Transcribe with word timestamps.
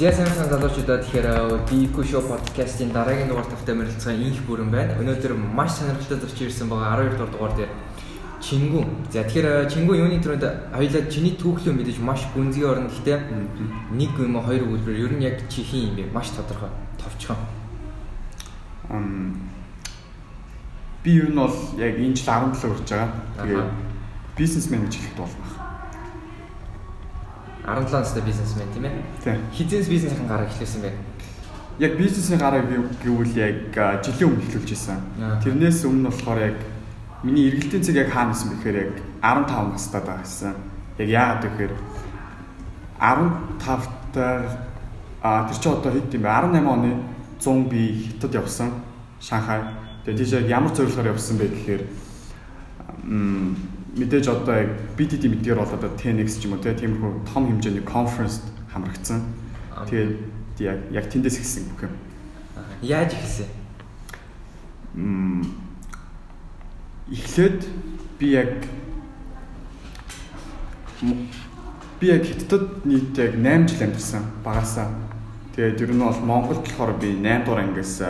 Зя 0.00 0.08
сайн 0.16 0.32
залуучуудаа 0.32 0.96
тэгэхээр 1.04 1.68
би 1.68 1.84
Eco 1.84 2.00
Show 2.00 2.24
podcast-ийн 2.24 2.88
дараагийн 2.88 3.28
дугаар 3.28 3.44
тавтай 3.44 3.76
мөрөлцгөө 3.76 4.16
инх 4.16 4.40
бүрэн 4.48 4.72
байна. 4.72 4.96
Өнөөдөр 4.96 5.36
маш 5.36 5.76
сонирхолтой 5.76 6.16
зурч 6.24 6.40
ирсэн 6.40 6.72
байгаа 6.72 7.04
12 7.04 7.20
дугаар 7.20 7.28
дугаар 7.28 7.52
дээр 7.52 7.68
Чингүн. 8.40 8.88
За 9.12 9.28
тэгэхээр 9.28 9.68
Чингүн 9.68 10.00
юуны 10.00 10.16
төрөнд 10.24 10.72
хоёлаа 10.72 11.04
чиний 11.12 11.36
түүхлөө 11.36 11.76
мэдээж 11.76 12.00
маш 12.00 12.24
гүнзгий 12.32 12.64
орно 12.64 12.88
гэхдээ 12.88 13.28
нэг 13.92 14.16
юм 14.16 14.40
уу 14.40 14.44
хоёр 14.48 14.64
өгүүлбэр 14.72 15.04
ер 15.04 15.12
нь 15.20 15.24
яг 15.28 15.36
чи 15.52 15.68
хин 15.68 15.92
юм 15.92 15.96
бэ? 16.00 16.16
Маш 16.16 16.32
тодорхой, 16.32 16.72
товчхон. 16.96 17.36
Ам 18.88 19.36
би 21.04 21.12
ер 21.12 21.28
нь 21.28 21.36
бол 21.36 21.52
яг 21.76 22.00
энэ 22.00 22.16
жил 22.16 22.56
17 22.56 22.56
хүрч 22.56 22.88
байгаа. 22.88 23.12
Тэгээд 23.36 23.68
бизнесмен 24.32 24.80
гэж 24.88 24.96
хэлэхэд 24.96 25.20
болно. 25.20 25.69
17 27.70 27.92
настай 27.92 28.22
бизнесмен 28.22 28.66
тийм 28.74 28.84
ээ. 28.84 29.38
Хизээс 29.54 29.86
бизнесийн 29.86 30.26
гараа 30.26 30.46
эхлүүлсэн 30.50 30.82
бэ? 30.82 30.90
Яг 31.78 31.96
бизнесийн 31.96 32.40
гараа 32.40 32.62
гэвэл 32.66 33.36
яг 33.38 34.02
жилийн 34.02 34.34
өмнө 34.34 34.42
эхлүүлж 34.42 34.70
ирсэн. 34.74 34.98
Тэрнээс 35.44 35.86
өмнө 35.86 36.10
болохоор 36.10 36.40
яг 36.42 36.58
миний 37.22 37.46
эргэлтийн 37.46 37.82
цэг 37.86 37.96
яг 38.02 38.10
хаана 38.10 38.34
байсан 38.34 38.50
бэхээр 38.58 38.76
яг 38.76 38.94
15 39.22 39.70
настай 39.70 40.02
байсан. 40.02 40.54
Яг 40.98 41.08
яагаад 41.08 41.44
гэхээр 41.46 41.72
15 42.98 43.62
таа 44.14 44.68
а 45.22 45.46
тэр 45.46 45.56
чи 45.62 45.68
одоо 45.68 45.92
хэд 45.92 46.14
юм 46.14 46.22
бэ? 46.22 46.28
18 46.28 46.66
оны 46.66 46.90
100 47.38 47.68
би 47.70 48.10
хятад 48.10 48.34
явсан. 48.34 48.70
Шанхай. 49.20 49.62
Тэгээ 50.04 50.18
тийш 50.18 50.32
ямар 50.48 50.74
зорилгоор 50.74 51.12
явсан 51.14 51.38
бэ 51.38 51.46
гэхээр 51.48 51.82
м 53.04 53.79
мэдээж 53.96 54.26
одоо 54.28 54.54
яг 54.54 54.70
BTT 54.96 55.26
мэдгээр 55.26 55.58
бол 55.58 55.74
одоо 55.74 55.90
10x 55.98 56.38
ч 56.38 56.46
юм 56.46 56.54
уу 56.54 56.62
тиймэрхүү 56.62 57.26
том 57.26 57.46
хэмжээний 57.50 57.82
конференст 57.82 58.46
хамрагдсан. 58.70 59.20
Тэгээд 59.90 60.12
яг 60.62 60.78
яг 60.94 61.06
тэндээс 61.10 61.42
эхэлсэн 61.42 61.64
бүх 61.74 61.90
юм. 61.90 61.94
Яаж 62.82 63.14
эхэлсэн? 63.18 63.48
Мм 64.94 65.42
эхлээд 67.10 67.66
би 68.18 68.26
яг 68.30 68.62
би 71.98 72.06
яг 72.06 72.22
хятадд 72.22 72.86
нийт 72.86 73.18
яг 73.18 73.34
8 73.34 73.66
жил 73.68 73.82
амьдсан 73.82 74.22
багасаа. 74.44 74.86
Тэгээд 75.56 75.80
ер 75.80 75.92
нь 75.94 75.98
бол 75.98 76.20
Монголд 76.22 76.62
болохоор 76.62 76.94
би 77.00 77.18
8 77.18 77.44
дугаар 77.44 77.66
ангиас 77.66 78.00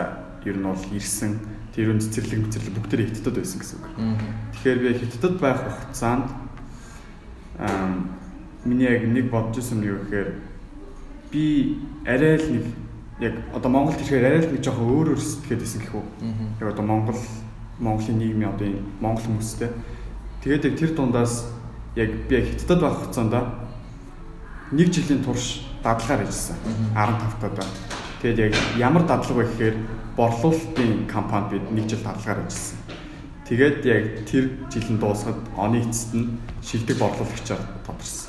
ер 0.45 0.57
нь 0.61 0.67
бол 0.69 0.85
ирсэн 0.93 1.41
тэр 1.75 1.95
үн 1.95 2.01
цэцэрлэг 2.01 2.41
мэцэрлэг 2.47 2.75
бүгдээ 2.75 3.07
хятадд 3.11 3.37
байсан 3.39 3.59
гэсэн 3.61 3.79
үг. 3.79 3.89
Тэгэхээр 4.59 4.79
би 4.83 4.89
хятадд 4.99 5.37
байх 5.39 5.59
хугацаанд 5.63 6.27
аа 7.59 8.11
миний 8.65 8.89
яг 8.91 9.05
нэг 9.07 9.31
бодож 9.31 9.59
ирсэн 9.59 9.81
нь 9.81 9.89
юу 9.89 10.03
гэхээр 10.05 10.31
би 11.31 11.79
арай 12.05 12.37
л 12.37 12.49
нэг 12.51 12.65
яг 13.21 13.35
одоо 13.55 13.71
Монголд 13.71 14.01
ирэхээр 14.01 14.27
арай 14.27 14.41
л 14.45 14.53
нэг 14.53 14.63
жоохон 14.65 14.89
өөр 14.91 15.09
өөр 15.15 15.21
сэтгэхэд 15.21 15.61
байсан 15.61 15.81
гэх 15.81 15.95
үү. 15.95 16.07
Яг 16.61 16.69
одоо 16.75 16.85
Монгол 16.85 17.21
Монголын 17.79 18.19
нийгмийн 18.19 18.53
одоо 18.53 18.67
энэ 18.67 18.83
Монгол 19.01 19.25
хүмүүстэй. 19.25 19.71
Тэгээд 20.43 20.65
яг 20.65 20.75
тэр 20.77 20.93
дундаас 20.97 21.49
яг 21.97 22.11
би 22.29 22.37
хятадд 22.41 22.81
байх 22.83 22.97
хугацаанд 22.99 23.35
нэг 24.73 24.89
жилийн 24.91 25.25
турш 25.25 25.65
дадлагаар 25.83 26.27
ажилласан. 26.27 26.57
15 26.95 27.41
таад. 27.41 28.00
Тэгээд 28.21 28.39
яг 28.39 28.55
ямар 28.77 29.05
дадлага 29.09 29.41
вэ 29.41 29.49
гэхээр 29.49 29.77
борлуулалтын 30.17 31.09
компанид 31.09 31.51
бид 31.51 31.65
нэг 31.73 31.87
жил 31.89 32.05
дадлагаар 32.05 32.45
ажилласан. 32.45 32.79
Тэгээд 33.49 33.79
яг 33.89 34.05
тэр 34.29 34.45
жилийн 34.71 34.99
дуусахад 35.01 35.41
оны 35.57 35.81
эцэст 35.81 36.15
нь 36.15 36.39
шилдэг 36.63 37.01
борлуулагчаар 37.01 37.65
тодорсон. 37.83 38.29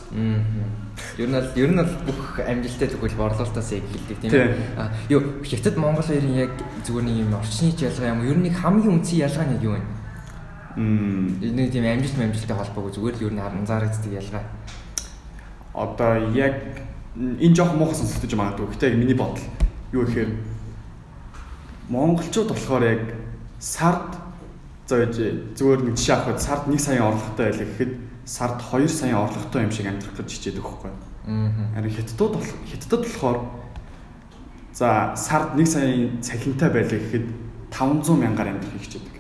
Ер 1.20 1.28
нь 1.28 1.36
бол 1.36 1.52
ер 1.60 1.70
нь 1.70 1.78
бол 1.78 1.94
бүх 2.08 2.40
амжилттай 2.40 2.88
тэгвэл 2.88 3.20
борлуулалтаас 3.20 3.72
яг 3.76 3.84
хэлдэг 3.92 4.18
тийм 4.24 4.32
ээ. 4.32 4.56
А 4.80 4.90
юу 5.12 5.44
хятад 5.44 5.76
Монгол 5.78 6.08
хоёрын 6.08 6.40
яг 6.40 6.52
зүгээр 6.88 7.06
нэг 7.06 7.18
юм 7.28 7.36
орчны 7.36 7.76
ялгаа 7.76 8.16
юм. 8.16 8.24
Ер 8.26 8.38
нь 8.40 8.50
хамгийн 8.50 8.96
үндсэн 8.96 9.20
ялгаа 9.28 9.46
нь 9.46 9.60
юу 9.60 9.76
вэ? 9.76 9.84
Мм 10.80 11.44
энэ 11.44 11.68
тийм 11.68 11.84
амжилт 11.84 12.18
амжилттай 12.18 12.58
холбоогүй 12.58 12.92
зүгээр 12.96 13.16
л 13.20 13.26
ер 13.28 13.34
нь 13.36 13.44
анзаарэгддэг 13.44 14.14
ялгаа 14.24 14.44
одоо 15.74 16.32
яг 16.36 16.56
энэ 17.16 17.56
жоох 17.56 17.76
муухай 17.76 17.96
сонсогдож 17.96 18.34
магадгүй. 18.36 18.68
Гэхдээ 18.68 18.90
яг 18.92 18.98
миний 18.98 19.16
бодол 19.16 19.44
юу 19.92 20.06
гэхээр 20.06 20.32
монголчууд 21.90 22.50
болохоор 22.52 22.84
яг 22.84 23.04
сард 23.60 24.16
зөөж 24.88 25.16
зүгээр 25.56 25.82
нэг 25.88 25.96
жишээ 25.96 26.16
авахад 26.16 26.42
сард 26.42 26.64
1 26.68 26.80
саяын 26.80 27.08
орлоготой 27.12 27.46
байлаа 27.52 27.68
гэхэд 27.68 27.94
сард 28.26 28.58
2 28.60 28.88
саяын 28.88 29.20
орлоготой 29.24 29.64
юм 29.64 29.72
шиг 29.72 29.88
амьдрах 29.88 30.16
гэж 30.16 30.30
хичээдэг 30.32 30.64
байхгүй. 30.64 30.92
Аа. 30.92 31.72
Харин 31.76 31.96
хятадууд 31.96 32.36
хятадд 32.72 33.04
болохоор 33.04 33.40
за 34.74 35.16
сард 35.16 35.60
1 35.60 35.66
саяын 35.68 36.22
цахинтай 36.22 36.70
байлаа 36.72 37.00
гэхэд 37.00 37.28
500 37.72 38.16
мянгаар 38.16 38.52
амьдрахыг 38.56 38.84
хичээдэг. 38.84 39.16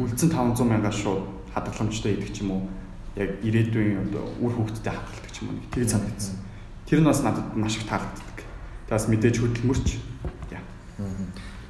Үлдсэн 0.00 0.30
500 0.32 0.64
мянгаар 0.64 0.96
шууд 0.96 1.24
хадгаламжтай 1.54 2.14
идэх 2.16 2.32
ч 2.32 2.40
юм 2.42 2.50
уу 2.56 2.62
яг 3.16 3.30
ирээдүйн 3.44 4.12
үр 4.40 4.52
хөвгттэй 4.56 4.92
хадгалдаг 4.92 5.30
ч 5.32 5.36
юм 5.42 5.54
уу 5.54 5.62
тэг 5.70 5.88
санагдсан. 5.88 6.36
Тэр 6.86 7.00
нь 7.00 7.08
бас 7.08 7.22
надад 7.22 7.56
маш 7.56 7.76
их 7.76 7.86
таалагддаг. 7.86 8.38
Тэгээс 8.88 9.08
мэдээж 9.08 9.36
хөдөлмөрч. 9.40 10.13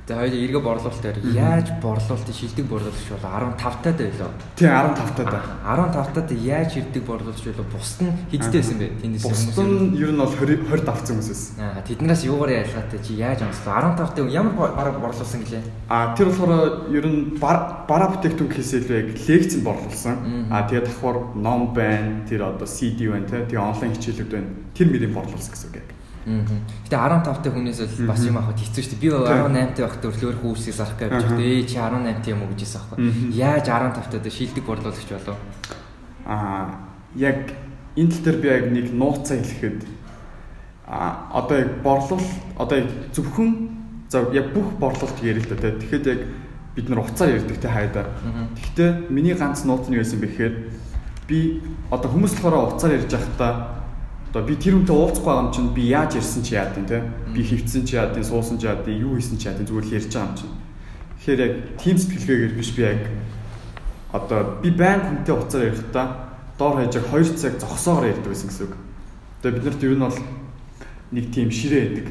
За 0.07 0.19
хоёул 0.21 0.37
эргэ 0.37 0.61
борлуулалтаар 0.61 1.17
яаж 1.33 1.71
борлуулалтын 1.81 2.37
шилдэг 2.37 2.67
борлуулагч 2.69 3.09
бол 3.09 3.25
15 3.25 3.57
таад 3.81 3.97
байлоо. 3.97 4.29
Тий 4.53 4.69
15 4.69 5.17
таад. 5.17 5.41
15 5.65 6.13
таад 6.13 6.33
яаж 6.45 6.75
шилдэг 6.77 7.05
борлуулагч 7.09 7.41
болоо 7.49 7.65
бусд 7.73 8.05
нь 8.05 8.13
хэдтэй 8.29 8.61
байсан 8.61 8.79
бэ? 8.85 8.89
Тэндээс 9.01 9.25
бусд 9.25 9.57
нь 9.65 9.97
ер 9.97 10.13
нь 10.13 10.21
бол 10.21 10.29
20 10.29 10.69
20 10.69 10.85
давцсан 10.85 11.17
хүмүүс 11.17 11.29
байсан. 11.33 11.57
Аа 11.57 11.81
тэднээс 11.89 12.21
юугаар 12.29 12.53
ялгаатай 12.53 13.01
чи 13.01 13.17
яаж 13.17 13.41
онцлоо? 13.49 13.73
15 13.81 13.97
таад 13.97 14.29
ямар 14.29 14.53
бараг 14.77 15.01
борлуулсан 15.01 15.41
гэлээ? 15.41 15.65
Аа 15.89 16.13
тэр 16.13 16.29
болохоор 16.29 16.93
ер 16.93 17.07
нь 17.09 17.41
бараа 17.41 18.09
бүтээгдэхүүн 18.13 18.51
гэхээсээ 18.53 18.81
илүү 18.85 18.97
яг 19.01 19.09
лекцэнд 19.25 19.65
борлуулсан. 19.65 20.17
Аа 20.53 20.69
тэгээд 20.69 20.85
давхар 20.93 21.17
ном 21.33 21.73
байна, 21.73 22.29
тэр 22.29 22.45
одоо 22.53 22.69
CD 22.69 23.09
байна 23.09 23.25
те, 23.25 23.41
тэгээ 23.49 23.57
онлайн 23.57 23.97
хичээлүүд 23.97 24.29
байна. 24.37 24.53
Тэр 24.77 24.93
мөрийг 24.93 25.17
борлуулсан 25.17 25.49
гэсэн 25.57 25.69
үг 25.73 25.81
яг. 25.81 25.89
Гэтэ 26.25 26.97
15 26.97 27.45
та 27.45 27.51
хүнээс 27.53 27.81
бол 27.85 28.09
бас 28.09 28.23
юм 28.25 28.39
авахд 28.41 28.61
хэцүү 28.65 28.81
шүү 28.81 28.93
дээ. 28.97 29.03
Би 29.05 29.09
18 29.13 29.77
та 29.77 29.85
багт 29.85 30.05
өрлөөр 30.09 30.37
хүүсийг 30.41 30.75
зарах 30.75 30.97
гэж 30.97 31.13
явж 31.13 31.25
байгаа. 31.29 31.45
Ээ 31.45 31.69
чи 31.69 31.77
18 31.77 32.25
та 32.25 32.33
юм 32.33 32.41
уу 32.43 32.51
гэж 32.57 32.61
хэлсэн 32.65 32.81
аахгүй. 32.81 32.97
Яаж 33.37 33.67
15 33.69 34.25
та 34.25 34.31
шилдэг 34.33 34.65
борлуулагч 34.65 35.11
болов? 35.13 35.39
Аа 36.25 36.65
яг 37.17 37.53
энэ 37.97 38.11
тал 38.11 38.25
дээр 38.25 38.39
би 38.41 38.49
яг 38.49 38.65
нэг 38.73 38.87
нууцаа 38.97 39.37
хэлэхэд 39.37 39.81
а 40.89 41.29
одоо 41.33 41.57
яг 41.61 41.71
борлуул 41.85 42.25
одоо 42.57 42.77
яг 42.79 42.89
зөвхөн 43.13 43.51
за 44.09 44.25
яг 44.33 44.53
бүх 44.57 44.81
борлуулалт 44.81 45.21
ярил 45.21 45.45
л 45.45 45.57
да. 45.61 45.77
Тэгэхэд 45.77 46.07
яг 46.09 46.21
бид 46.75 46.89
нар 46.89 47.05
уцаар 47.05 47.37
ярьдаг 47.37 47.59
те 47.61 47.69
хайдаа. 47.69 48.07
Гэхдээ 48.57 49.09
миний 49.11 49.35
ганц 49.35 49.65
нууц 49.65 49.89
нь 49.89 49.95
юу 49.95 50.03
байсан 50.03 50.21
бэ 50.21 50.27
гэхээр 50.27 50.55
би 51.29 51.63
одоо 51.91 52.11
хүмүүс 52.11 52.35
болохоор 52.41 52.75
уцаар 52.75 52.99
ярьж 52.99 53.13
байхдаа 53.13 53.74
Одоо 54.35 54.51
би 54.51 54.59
тэр 54.59 54.83
үнтэй 54.83 54.91
уулзахгүй 54.91 55.31
байгаа 55.31 55.47
юм 55.47 55.55
чинь 55.55 55.71
би 55.71 55.83
яаж 55.95 56.19
ирсэн 56.19 56.43
чи 56.43 56.59
яад 56.59 56.75
юм 56.75 56.91
те. 56.91 57.07
Би 57.31 57.47
хөвцсөн 57.47 57.87
чи 57.87 57.95
яад 57.95 58.19
юм, 58.19 58.27
суусан 58.27 58.59
чи 58.59 58.67
яад 58.67 58.83
юм, 58.83 58.99
юу 58.99 59.15
хийсэн 59.15 59.39
чи 59.39 59.47
яад 59.47 59.63
юм 59.63 59.71
зүгээр 59.71 59.87
л 59.87 59.95
ярьж 59.95 60.11
байгаа 60.11 60.27
юм 60.27 60.35
чинь. 60.35 60.55
Тэгэхээр 61.23 61.39
яг 61.47 61.55
team 61.79 61.97
сэтгэлгээгээр 62.03 62.55
биш 62.59 62.71
би 62.75 62.83
яг 62.83 63.03
одоо 64.11 64.59
би 64.59 64.75
байн 64.75 65.07
хүнтэй 65.07 65.35
уцаар 65.39 65.71
ярихдаа 65.71 66.07
доор 66.59 66.83
хаяж 66.83 66.95
яг 66.99 67.07
2 67.15 67.39
цаг 67.39 67.55
зогсоогоор 67.63 68.11
ярьдаг 68.11 68.31
байсан 68.35 68.51
гэсэн 68.51 68.67
үг. 68.67 68.75
Тэгээ 69.39 69.55
бид 69.55 69.65
нарт 69.71 69.83
ер 69.87 69.95
нь 69.95 70.03
бол 70.03 70.19
нэг 71.15 71.25
тийм 71.31 71.51
ширээ 71.55 71.83
байдаг. 71.95 72.07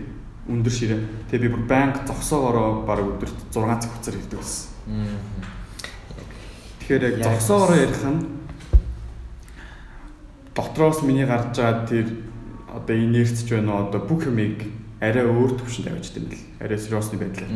Өндөр 0.48 0.72
ширээ. 0.80 1.02
Тэгээ 1.28 1.44
би 1.44 1.52
бүр 1.60 1.64
банк 1.68 2.08
зогсоогоор 2.08 2.88
баг 2.88 3.04
өдөрт 3.04 3.52
6 3.52 3.68
цаг 3.84 3.92
хугацаар 3.92 4.16
ярьдаг 4.16 4.40
байсан. 4.40 4.72
Тэгэхээр 6.80 7.04
яг 7.04 7.16
зогсоогоор 7.20 7.76
ярих 7.84 8.04
нь 8.08 8.43
дотроос 10.56 11.02
миний 11.04 11.26
гарч 11.26 11.58
байгаа 11.58 11.86
тэр 11.88 12.08
одоо 12.74 12.96
инерцч 12.96 13.50
байна 13.50 13.88
одоо 13.88 14.02
бүх 14.02 14.26
юмыг 14.26 14.64
арай 15.04 15.26
өөр 15.28 15.60
төвшөнд 15.60 15.88
байгаа 15.90 16.00
юм 16.00 16.30
л 16.32 16.38
арай 16.64 16.80
сериосны 16.80 17.18
байдлаар. 17.20 17.52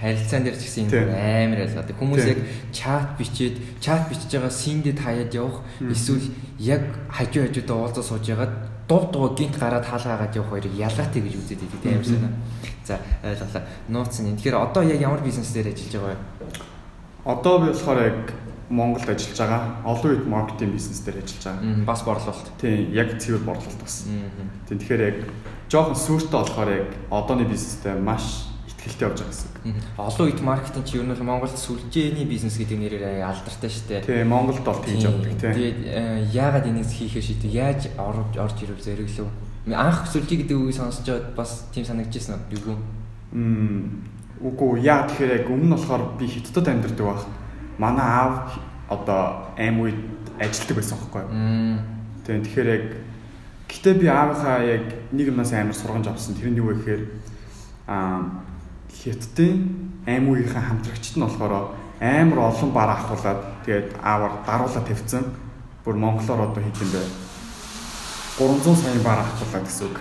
Харилцаан 0.00 0.42
дээр 0.42 0.56
ч 0.58 0.62
гэсэн 0.66 0.90
юм 0.90 1.12
амар 1.14 1.60
ялгаа. 1.62 1.86
Хүмүүс 1.86 2.26
яг 2.26 2.40
чат 2.74 3.14
бичээд 3.14 3.56
чат 3.78 4.08
бичиж 4.10 4.30
байгаа 4.34 4.50
синдэд 4.50 4.98
хаяад 4.98 5.30
явах 5.30 5.62
эсвэл 5.80 6.26
яг 6.58 6.82
хажуу 7.08 7.46
хажуудаа 7.46 7.76
уулзаа 7.78 8.04
сууж 8.04 8.26
ягаад 8.26 8.52
дув 8.88 9.12
дув 9.12 9.38
гинт 9.38 9.54
гараад 9.54 9.86
хаалгаагаад 9.86 10.34
явах 10.34 10.50
хоёрыг 10.50 10.74
ялгаатай 10.74 11.22
гэж 11.22 11.34
үзээд 11.38 11.62
идэв 11.62 11.84
амар 11.86 12.04
санаа. 12.04 12.32
За 12.84 12.98
ойлголоо. 13.22 13.62
Нууц 13.88 14.18
нь. 14.20 14.36
Тэгэхээр 14.36 14.56
одоо 14.58 14.82
яг 14.82 15.00
ямар 15.00 15.22
бизнес 15.22 15.54
дээр 15.54 15.70
ажиллаж 15.70 15.94
байгаа 15.94 16.10
вэ? 16.10 16.18
Одоо 17.24 17.54
би 17.62 17.66
болохоор 17.70 18.00
яг 18.02 18.20
Монголд 18.70 19.08
ажиллаж 19.08 19.38
байгаа. 19.38 19.62
Олон 19.84 20.10
үед 20.14 20.26
маркетинг 20.26 20.72
бизнес 20.72 21.00
дээр 21.04 21.22
ажиллаж 21.22 21.44
байгаа. 21.44 21.84
Бас 21.84 22.02
борлуулалт. 22.02 22.48
Тийм, 22.60 22.92
яг 22.92 23.18
цэвэр 23.18 23.42
борлуулалт 23.44 23.80
бас. 23.80 24.06
Тийм 24.68 24.78
тэгэхээр 24.78 25.02
яг 25.04 25.18
жоохон 25.68 25.96
сүртэй 25.96 26.38
болохоор 26.38 26.70
яг 26.72 26.90
одооны 27.10 27.44
бизнестэй 27.44 27.94
маш 27.94 28.48
сэтгэлтэй 28.68 29.08
явж 29.08 29.18
байгаа 29.20 29.32
гэсэн. 29.32 29.50
Олон 29.96 30.26
үед 30.28 30.40
маркетинг 30.40 30.84
чи 30.84 30.98
ер 30.98 31.04
нь 31.04 31.16
Монголд 31.20 31.56
сүлжээний 31.56 32.24
бизнес 32.24 32.56
гэдэг 32.56 32.78
нэрээр 32.78 33.24
алдартай 33.24 33.70
шүү 33.70 33.84
дээ. 33.88 34.00
Тийм, 34.04 34.28
Монголд 34.28 34.64
бол 34.64 34.80
тэгж 34.80 35.04
явдаг 35.04 35.32
тийм. 35.40 35.52
Тэгээд 35.52 35.78
э, 35.84 36.28
яагаад 36.32 36.68
энийг 36.68 36.88
хийхээр 36.88 37.24
шийдв? 37.24 37.48
Яаж 37.48 37.88
орж 37.96 38.36
орж 38.36 38.56
ирв 38.64 38.80
зэрэглэв? 38.80 39.28
Анх 39.72 40.08
сүлжээ 40.12 40.44
гэдэг 40.44 40.56
үгийг 40.56 40.76
сонсож 40.76 41.08
байгаад 41.08 41.36
бас 41.36 41.64
тийм 41.72 41.84
санагдчихсан 41.88 42.36
уу? 42.36 42.76
Юу? 42.76 42.76
Мм 43.32 44.14
үгүй 44.44 44.84
яа 44.84 45.06
тэгэхээр 45.08 45.40
яг 45.40 45.46
өмнө 45.48 45.66
нь 45.70 45.74
болохоор 45.74 46.18
би 46.18 46.26
хятадд 46.28 46.68
амьдардаг 46.68 47.06
байх. 47.06 47.24
Манай 47.78 48.06
аав 48.06 48.58
одоо 48.88 49.50
аим 49.58 49.80
үед 49.80 49.98
ажилтдаг 50.38 50.76
байсан 50.76 50.98
байхгүй 50.98 51.22
юу? 51.22 51.30
Тийм 52.26 52.42
тэгэхээр 52.42 52.68
яг 52.70 52.84
гэтээ 53.68 53.94
би 53.98 54.06
аавынхаа 54.06 54.58
яг 54.62 54.84
нэг 55.12 55.28
юмнаас 55.28 55.52
амар 55.52 55.74
сургамж 55.74 56.06
авсан. 56.08 56.34
Тэр 56.34 56.50
нь 56.50 56.58
юу 56.58 56.70
вэ 56.70 56.74
гэхээр 56.78 57.02
аа 57.86 58.44
хятадын 58.90 59.58
аим 60.06 60.30
үеийнхээ 60.30 60.62
хамтрагчд 60.62 61.16
нь 61.18 61.24
болохоор 61.26 61.74
амар 62.00 62.38
олон 62.38 62.70
бар 62.70 62.90
ахуулаад 62.94 63.40
тэгээд 63.66 63.98
аавар 64.02 64.32
даруулаад 64.46 64.86
тавьсан. 64.86 65.24
Бүр 65.84 65.96
монголоор 65.96 66.48
одоо 66.48 66.62
хийх 66.62 66.80
юм 66.80 66.90
бэ? 66.94 67.02
300 68.38 68.74
сая 68.74 68.98
бар 69.04 69.18
авахлаа 69.20 69.62
гэсэн 69.62 69.86
үг. 69.90 69.98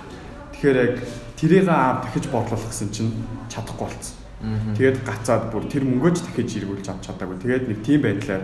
Тэгэхээр 0.54 0.78
яг 0.78 0.96
тэрийг 1.38 1.68
аав 1.68 2.06
дахиж 2.06 2.26
борлуулах 2.32 2.72
гэсэн 2.72 2.90
чинь 2.90 3.14
чадахгүй 3.50 3.88
болсон. 3.88 4.23
Тэгээд 4.44 5.08
гацаад 5.08 5.52
бүр 5.56 5.64
тэр 5.72 5.88
мөнгөөж 5.88 6.18
дахиж 6.28 6.60
эргүүлж 6.60 6.88
авч 6.92 7.08
чадаагүй. 7.08 7.40
Тэгээд 7.40 7.68
нэг 7.72 7.80
тийм 7.80 8.04
байдлаар 8.04 8.44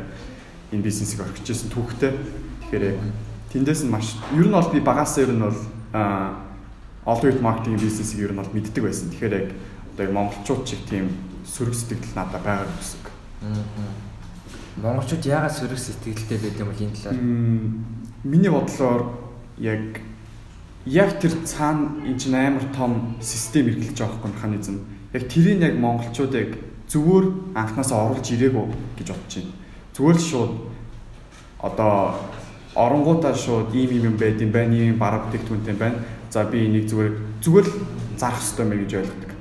энэ 0.72 0.86
бизнесийг 0.86 1.28
орхижсэн 1.28 1.70
түүхтэй. 1.76 2.16
Тэгэхээр 2.64 2.84
яг 2.96 3.00
тэндээс 3.52 3.84
нь 3.84 3.92
маш 3.92 4.16
ер 4.32 4.48
нь 4.48 4.56
бол 4.56 4.72
би 4.72 4.80
багасаа 4.80 5.28
ер 5.28 5.36
нь 5.36 5.44
бол 5.44 5.60
олон 7.04 7.26
үед 7.28 7.42
маркетинг 7.44 7.84
бизнесийг 7.84 8.30
ер 8.30 8.32
нь 8.32 8.40
бол 8.40 8.54
мэддэг 8.56 8.80
байсан. 8.80 9.12
Тэгэхээр 9.12 9.36
яг 9.36 9.48
одоо 9.92 10.04
яг 10.08 10.14
монголчууд 10.16 10.64
шиг 10.64 10.82
тийм 10.88 11.12
сөрөг 11.44 11.76
сэтгэл 11.76 12.16
надад 12.16 12.44
байгаа 12.48 12.72
гэсэн 12.80 13.00
үг. 13.04 13.08
Монголчууд 14.80 15.24
яагаад 15.26 15.52
сөрөг 15.52 15.80
сэтгэлтэй 15.80 16.40
байдаг 16.40 16.64
юм 16.64 16.70
бол 16.72 16.84
энэ 16.88 16.96
талаар? 16.96 17.20
Миний 18.24 18.52
бодлоор 18.52 19.02
яг 19.60 20.00
яг 20.86 21.20
тэр 21.20 21.34
цаана 21.44 22.00
энэ 22.08 22.20
чинь 22.20 22.36
амар 22.36 22.64
том 22.72 23.18
систем 23.20 23.68
эргэлж 23.68 24.00
байгаа 24.00 24.16
байхгүй 24.16 24.32
механизм. 24.32 24.76
Яг 25.14 25.24
тэрийг 25.26 25.62
яг 25.62 25.76
монголчуудыг 25.78 26.58
зүгээр 26.90 27.26
анханасаа 27.58 28.10
оруулж 28.10 28.28
ирээгүй 28.30 28.66
гэж 28.98 29.08
бодож 29.10 29.34
байна. 29.38 29.54
Зүгээр 29.94 30.18
л 30.18 30.30
шууд 30.30 30.54
одоо 31.62 31.94
оронгуудаа 32.76 33.34
шууд 33.34 33.74
ийм 33.74 33.90
юм 33.98 34.14
юм 34.14 34.18
байд 34.18 34.42
юм 34.42 34.52
байна, 34.52 34.74
ийм 34.74 34.98
бараг 34.98 35.30
бүтээгдэхүүнтэй 35.30 35.74
байна. 35.74 36.00
За 36.30 36.46
би 36.46 36.66
энийг 36.66 36.86
зүгээр 36.90 37.14
зүгээр 37.42 37.66
л 37.66 37.74
зарах 38.18 38.38
хэрэгтэй 38.38 38.66
мэй 38.66 38.80
гэж 38.86 38.92
ойлгодог. 39.02 39.32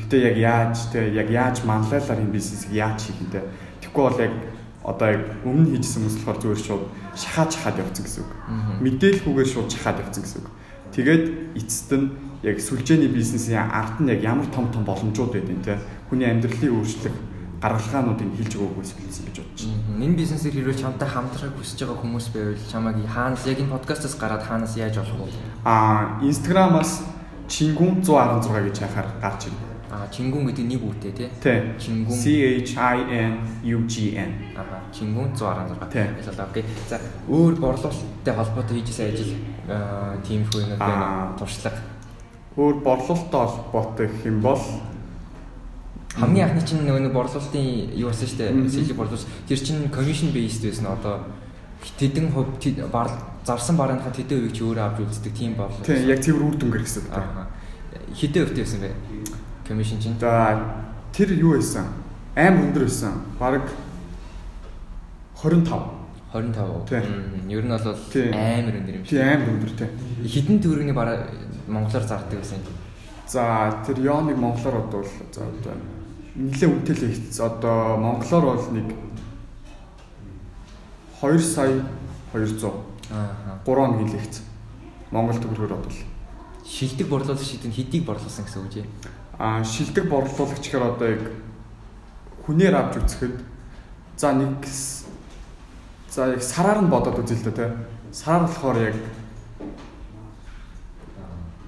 Гэтэ 0.00 0.16
яг 0.32 0.36
яаж 0.36 0.76
те 0.92 1.00
яг 1.12 1.28
яаж 1.28 1.56
манлайлаар 1.64 2.20
энэ 2.24 2.32
бизнесийг 2.32 2.72
яаж 2.72 3.04
хийх 3.04 3.20
юм 3.20 3.30
те. 3.32 3.44
Тэгэхгүй 3.84 4.02
бол 4.08 4.20
яг 4.20 4.34
одоо 4.80 5.08
яг 5.12 5.22
өмнө 5.44 5.76
хийжсэн 5.76 6.08
хүмүүс 6.08 6.16
болохоор 6.24 6.40
зүгээр 6.40 6.62
шууд 6.64 6.84
шахаад 7.14 7.50
шахаад 7.52 7.80
явцсан 7.84 8.04
гэсэн 8.08 8.22
үг. 8.24 8.32
Мэдээлхүүгээр 8.80 9.50
шууд 9.52 9.68
шахаад 9.70 10.00
явцсан 10.02 10.22
гэсэн 10.24 10.40
үг. 10.40 10.50
Тэгээд 10.96 11.24
эцэст 11.60 11.90
нь 11.92 12.06
яг 12.42 12.58
сүлжээний 12.58 13.08
бизнесийн 13.08 13.70
ард 13.70 14.00
нь 14.00 14.10
яг 14.10 14.22
ямар 14.22 14.46
том 14.50 14.70
том 14.72 14.84
боломжууд 14.84 15.32
байдیں۔ 15.32 15.62
те 15.62 15.78
хүний 16.10 16.26
амьдралын 16.26 16.74
өөрчлөлт 16.74 17.32
гаргалгаануудыг 17.62 18.34
хэлж 18.34 18.52
өгөөгүй 18.58 18.82
хэлсэн 18.82 19.26
гэж 19.30 19.38
бодож 19.38 19.62
байна. 19.70 20.02
Энэ 20.02 20.18
бизнесээр 20.18 20.54
хэрвээ 20.58 20.82
чамтай 20.82 21.08
хамтрах 21.08 21.54
хүсэж 21.54 21.78
байгаа 21.86 22.02
хүмүүс 22.02 22.26
байвал 22.34 22.66
чамайг 22.66 22.98
хаанаас 23.06 23.46
яг 23.46 23.58
энэ 23.62 23.70
подкастаас 23.70 24.14
гараад 24.18 24.42
хаанаас 24.42 24.74
яаж 24.74 24.98
олох 24.98 25.30
вэ? 25.30 25.38
Аа, 25.62 26.18
Instagram-аас 26.26 27.06
чингүн 27.46 28.02
116 28.02 28.66
гэж 28.66 28.76
хахаар 28.82 29.08
гарч 29.22 29.46
ирнэ. 29.46 29.62
Аа, 29.94 30.08
чингүн 30.10 30.42
гэдэг 30.50 30.66
нэг 30.66 30.82
үгтэй 30.82 31.12
тий. 31.14 31.30
Чингүн 31.78 32.18
C 32.18 32.24
H 32.66 32.74
I 32.74 32.98
N 33.30 33.32
U 33.62 33.86
G 33.86 34.18
N. 34.18 34.58
Аа, 34.58 34.82
чингүн 34.90 35.30
116. 35.38 36.18
Ялалаа. 36.18 36.50
Окей. 36.50 36.64
За, 36.90 36.98
өөр 37.30 37.62
борлуулалттай 37.62 38.34
холбоотой 38.34 38.82
хийжсэн 38.82 39.06
ажил 39.14 39.32
тийм 40.26 40.42
их 40.42 40.50
юм 40.50 40.74
байна. 40.80 41.38
Туршлага. 41.38 41.91
Өөр 42.56 42.82
борлуулалттай 42.84 43.46
холбоотой 43.48 44.06
гэх 44.08 44.26
юм 44.26 44.40
бол 44.44 44.60
хамгийн 46.12 46.48
анхны 46.50 46.60
чинь 46.66 46.84
нөгөө 46.84 47.08
нэг 47.08 47.14
борлуулалтын 47.16 47.96
юу 47.96 48.12
болсон 48.12 48.28
шүү 48.28 48.38
дээ. 48.38 48.68
Сэлэг 48.68 48.96
борлуулалт. 48.96 49.30
Тэр 49.48 49.56
чинь 49.56 49.88
commission 49.88 50.28
based 50.36 50.60
байсан 50.60 50.92
одоо 50.92 51.24
тэдэн 51.96 52.28
хувь 52.28 52.52
зарсан 53.44 53.76
барааныхаа 53.80 54.12
тэдэн 54.12 54.44
хувийг 54.44 54.52
чи 54.52 54.62
өөрөө 54.68 54.84
авч 54.84 55.00
үздэг 55.00 55.32
тийм 55.32 55.56
борлуулалт. 55.56 55.88
Тийм, 55.88 56.04
яг 56.12 56.20
тэр 56.20 56.36
үр 56.36 56.54
дүнгээр 56.60 56.84
гэсэн. 56.84 57.08
Аа. 57.16 57.48
Хэдэн 58.12 58.44
хувьтай 58.44 58.64
байсан 58.64 58.80
бэ? 58.84 58.90
Commission 59.64 59.98
чинь. 59.98 60.20
За 60.20 60.60
тэр 61.16 61.32
юу 61.32 61.56
байсан? 61.56 61.88
Аим 62.36 62.60
өндөр 62.68 62.84
байсан. 62.84 63.24
Бараг 63.40 63.64
25. 65.40 65.74
25. 66.32 66.88
Тийм. 66.88 67.48
Ер 67.48 67.64
нь 67.64 67.72
бол 67.72 67.88
амар 67.88 68.76
өндөр 68.76 68.94
юм 69.00 69.04
шиг. 69.08 69.16
Тийм 69.16 69.26
амар 69.26 69.48
өндөр 69.56 69.72
тийм. 69.80 69.90
Хідэн 70.28 70.60
төгрөгийн 70.60 70.94
бараа 70.94 71.24
монголоор 71.66 72.04
зардаг 72.04 72.38
байсан. 72.38 72.58
За 73.26 73.82
тэр 73.86 74.00
ёоныг 74.00 74.36
монголоор 74.36 74.82
бодвол 74.82 75.08
за 75.32 75.46
одоо 75.46 75.74
нэлээ 76.34 76.68
үнэтэй 76.68 76.96
л 76.96 77.04
ихц. 77.10 77.40
Одоо 77.40 77.96
монголоор 77.96 78.56
бол 78.56 78.68
нэг 78.72 78.88
2 81.20 81.38
сая 81.38 81.84
200. 82.32 82.72
Аа. 83.10 83.60
3 83.64 83.74
хоногийн 83.74 84.08
л 84.10 84.16
ихц. 84.16 84.42
Монгол 85.10 85.38
төгрөгөөр 85.38 85.76
бодвол. 85.76 86.00
Шилдэг 86.64 87.08
борлуулагч 87.08 87.60
хэдэн 87.60 87.72
хэдийг 87.72 88.04
борлуулсан 88.08 88.44
гэсэн 88.44 88.64
үг 88.64 88.76
юм. 88.80 88.88
А 89.38 89.62
шилдэг 89.64 90.08
борлуулагч 90.08 90.64
гэхээр 90.64 90.88
одоо 90.88 91.08
яг 91.08 91.22
хүнээр 92.46 92.74
авч 92.74 92.96
үзэхэд 92.96 93.36
за 94.16 94.32
нэг 94.32 94.64
за 96.08 96.32
яг 96.32 96.42
сараар 96.42 96.80
нь 96.80 96.88
бодоод 96.88 97.20
үзье 97.20 97.36
л 97.36 97.44
да 97.48 97.52
тий. 97.52 97.70
Сараар 98.12 98.48
болохоор 98.48 98.78
яг 98.80 98.96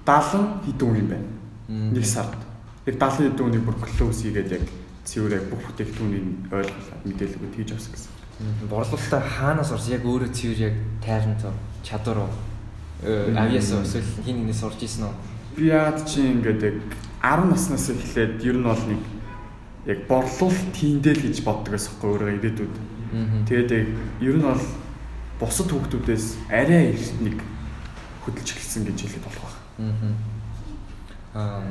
70 0.04 0.64
хэдэн 0.68 0.88
үн 0.88 0.96
юм 1.00 1.08
байна. 1.08 1.28
Нэг 1.68 2.04
сард. 2.04 2.36
Яг 2.86 2.96
70 3.00 3.32
хэдэн 3.32 3.46
үнийг 3.48 3.64
бүр 3.64 3.76
клоус 3.80 4.20
хийгээд 4.20 4.52
яг 4.52 4.64
цэвэр 5.04 5.40
яг 5.40 5.44
бүх 5.48 5.64
бүтээгдэхүүнийг 5.64 6.52
ойлголоо 6.52 6.98
мэдээлэлгүй 7.08 7.50
хийж 7.56 7.70
авсан 7.72 7.92
гэсэн. 7.96 8.12
Борлуулалтаа 8.68 9.22
хаанаас 9.24 9.72
орж 9.72 9.88
яг 9.88 10.04
өөрөө 10.04 10.30
цэвэр 10.32 10.60
яг 10.68 10.76
тайран 11.00 11.36
чадвар 11.80 12.28
уу? 12.28 12.32
Авьяас 13.36 13.72
эсвэл 13.72 14.24
хин 14.24 14.44
нэгнээс 14.44 14.64
орж 14.64 14.80
исэн 14.84 15.08
үү? 15.08 15.14
Би 15.56 15.72
яад 15.72 16.04
чи 16.04 16.20
ингээд 16.20 16.60
яг 16.60 16.78
10 17.24 17.48
наснаас 17.48 17.88
эхлээд 17.88 18.44
ер 18.44 18.56
нь 18.60 18.68
бол 18.68 18.84
нэг 18.84 19.02
яг 19.88 19.98
борлуулалт 20.08 20.72
тиймдэл 20.76 21.20
гэж 21.24 21.44
боддог 21.44 21.72
байсан 21.72 21.92
хгүй 21.96 22.08
өөрөө 22.12 22.30
ирээдүйд. 22.40 22.76
Тэгээд 23.48 23.70
яг 23.72 23.88
ер 24.20 24.36
нь 24.36 24.44
бол 24.44 24.64
бусад 25.40 25.68
хүүхдүүдээс 25.72 26.26
арай 26.52 26.92
их 26.92 27.12
нэг 27.20 27.40
хөдөлж 28.24 28.48
эхэлсэн 28.52 28.84
гэж 28.88 28.98
хэлээд 29.04 29.24
болох 29.24 29.53
байх. 29.78 30.14
Аа 31.34 31.62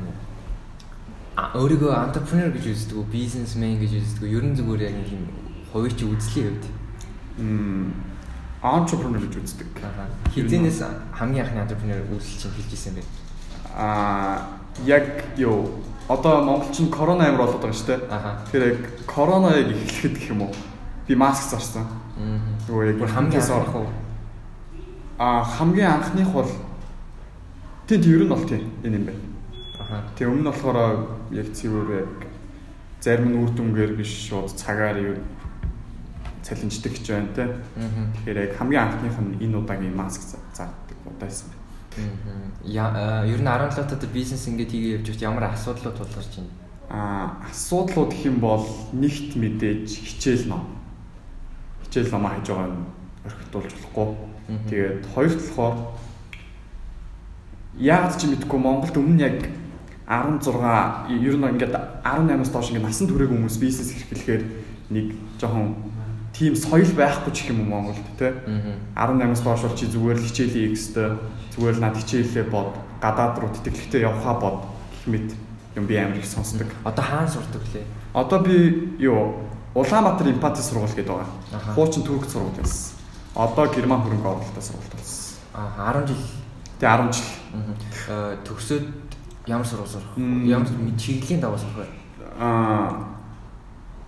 өөрийгөө 1.58 1.92
entrepreneur 1.98 2.52
гэж 2.54 2.66
үздэг 2.74 2.98
үү, 3.00 3.08
businessman 3.10 3.80
гэж 3.82 3.92
үздэг 4.00 4.22
үү? 4.22 4.34
Ер 4.38 4.44
нь 4.46 4.58
зүгээр 4.58 4.82
яг 4.86 4.98
юм 5.10 5.26
хувийн 5.74 5.96
чи 5.98 6.06
үзлийн 6.06 6.54
хувьд. 6.54 6.66
Мм 7.42 7.90
entrepreneur 8.64 9.20
гэж 9.20 9.36
үздэг. 9.42 9.68
Хизэнээс 10.30 10.80
хамгийн 11.12 11.46
анхны 11.46 11.64
entrepreneur 11.66 12.00
үйлс 12.12 12.38
чинь 12.38 12.54
хэлж 12.54 12.72
ирсэн 12.72 12.96
бэ? 12.96 13.04
Аа 13.76 14.62
яг 14.86 15.26
юу 15.38 15.84
одоо 16.08 16.44
монголчин 16.44 16.92
корона 16.92 17.28
амир 17.28 17.44
болоод 17.44 17.60
байгаа 17.60 17.76
шүү 17.76 17.88
дээ. 17.88 18.02
Тэгэхээр 18.08 18.70
яг 18.72 18.82
корона 19.08 19.58
яг 19.58 19.68
эхлэхэд 19.74 20.16
гэх 20.16 20.30
юм 20.32 20.42
уу? 20.48 20.54
Би 21.08 21.16
маск 21.16 21.50
зарсан. 21.50 21.88
Нөгөө 22.68 22.94
яг 22.94 23.10
хамгийн 23.10 23.42
анх 23.42 23.76
уу? 23.76 23.88
Аа 25.20 25.44
хамгийн 25.44 25.92
анхных 25.92 26.32
бол 26.32 26.48
тийм 27.88 28.02
тэр 28.02 28.24
нь 28.24 28.30
бол 28.30 28.46
тийм 28.48 28.64
энэ 28.84 28.98
юм 28.98 29.06
байна. 29.06 29.24
Аха. 29.80 30.04
Тэг 30.16 30.28
өмнө 30.28 30.42
нь 30.42 30.50
болохоор 30.50 30.78
яг 31.32 31.48
цэвэр 31.52 31.90
яг 32.00 32.14
зарим 33.04 33.30
нь 33.32 33.40
үр 33.44 33.52
дүнгээр 33.52 33.94
биш 34.00 34.30
шууд 34.30 34.56
цагаар 34.56 34.98
юу 34.98 35.18
цалинждаг 36.44 36.94
ч 37.04 37.12
байна 37.12 37.36
те. 37.36 37.48
Тэгэхээр 38.24 38.38
яг 38.48 38.52
хамгийн 38.56 38.84
анхных 38.84 39.18
нь 39.20 39.44
энэ 39.44 39.58
удаагийн 39.60 39.96
маск 39.96 40.24
зардаг 40.24 40.98
удаа 41.04 41.28
байсан 41.28 41.52
байна. 41.52 41.64
Аа 42.88 43.26
ер 43.28 43.42
нь 43.42 43.48
17 43.48 43.88
таад 43.88 44.04
бизнес 44.14 44.48
ингээд 44.48 44.72
хийгээ 44.72 44.96
явж 44.98 45.08
байгаа 45.08 45.30
ямар 45.30 45.46
асуудлууд 45.52 45.98
тулгарч 46.00 46.32
байна? 46.40 46.52
Аа 46.90 47.44
асуудлууд 47.52 48.12
гэх 48.12 48.26
юм 48.32 48.40
бол 48.40 48.66
нэгт 48.96 49.36
мэдээж 49.36 49.88
хичээл 49.92 50.48
ном. 50.48 50.64
Хичээл 51.88 52.12
ном 52.12 52.26
хийж 52.32 52.48
байгаа 52.48 52.70
нь 52.72 52.88
орхитуулж 53.28 53.72
болохгүй. 53.76 54.08
Тэгээд 54.70 55.02
хоёрт 55.16 55.40
болохоор 55.40 55.76
яагаад 57.80 58.18
ч 58.18 58.30
мэдгүй 58.30 58.60
Монголд 58.60 58.98
өмнө 58.98 59.22
яг 59.24 59.50
16 60.08 61.10
ер 61.10 61.36
нь 61.38 61.48
ингээд 61.58 61.74
18-аас 62.04 62.52
доош 62.52 62.70
ингээд 62.70 62.86
насан 62.86 63.08
туршиг 63.08 63.32
хүмүүс 63.32 63.58
бизнес 63.58 63.96
эрхлэхээр 63.98 64.44
нэг 64.92 65.16
жоохон 65.40 65.76
тийм 66.34 66.54
соёл 66.54 66.92
байхгүй 66.94 67.32
ч 67.34 67.50
юм 67.50 67.66
уу 67.66 67.70
Монголд 67.72 68.04
те 68.20 68.34
18-аас 68.98 69.42
доош 69.42 69.62
бол 69.64 69.78
чи 69.78 69.88
зүгээр 69.88 70.18
л 70.20 70.28
хичээлийн 70.28 70.74
X-тэй 70.76 71.10
зүгээр 71.56 71.76
л 71.78 71.84
над 71.86 71.98
хичээлээ 71.98 72.46
бод 72.52 72.78
гадаад 73.02 73.40
руу 73.40 73.50
тэтгэлэгтэй 73.54 74.02
явхаа 74.06 74.36
бод 74.38 74.58
гэх 74.92 75.06
мэт 75.08 75.30
юм 75.76 75.86
би 75.88 75.98
амар 75.98 76.18
их 76.18 76.26
сонсдог. 76.26 76.68
Одоо 76.84 77.04
хаана 77.04 77.28
сурдаг 77.28 77.62
лээ? 77.74 77.86
Одоо 78.14 78.40
би 78.40 78.98
юу 79.00 79.50
Улаанбаатар 79.76 80.30
Импати 80.30 80.62
сургууль 80.62 80.94
гэдэг 80.94 81.10
байгаа. 81.10 81.74
Хуучин 81.74 82.04
Турк 82.04 82.30
сургууль 82.30 82.54
байсан. 82.62 82.94
Одоо 83.34 83.66
Герман 83.74 84.02
хөрөнгө 84.06 84.30
оруулалттай 84.30 84.62
сургууль 84.62 84.94
болсон. 84.94 85.42
Аа 85.54 85.94
10 85.98 86.08
жил. 86.14 86.22
Тэгээ 86.78 86.98
10 87.10 87.14
жил. 87.14 87.43
Аа 88.10 88.38
төгсөөд 88.42 88.88
ямар 89.48 89.68
сургууль 89.68 89.90
сурах 89.90 90.18
вэ? 90.18 90.50
Ямар 90.50 90.68
чиглэлийн 90.98 91.42
дагуу 91.42 91.58
сурах 91.58 91.86
вэ? 91.86 91.88
Аа 92.40 93.14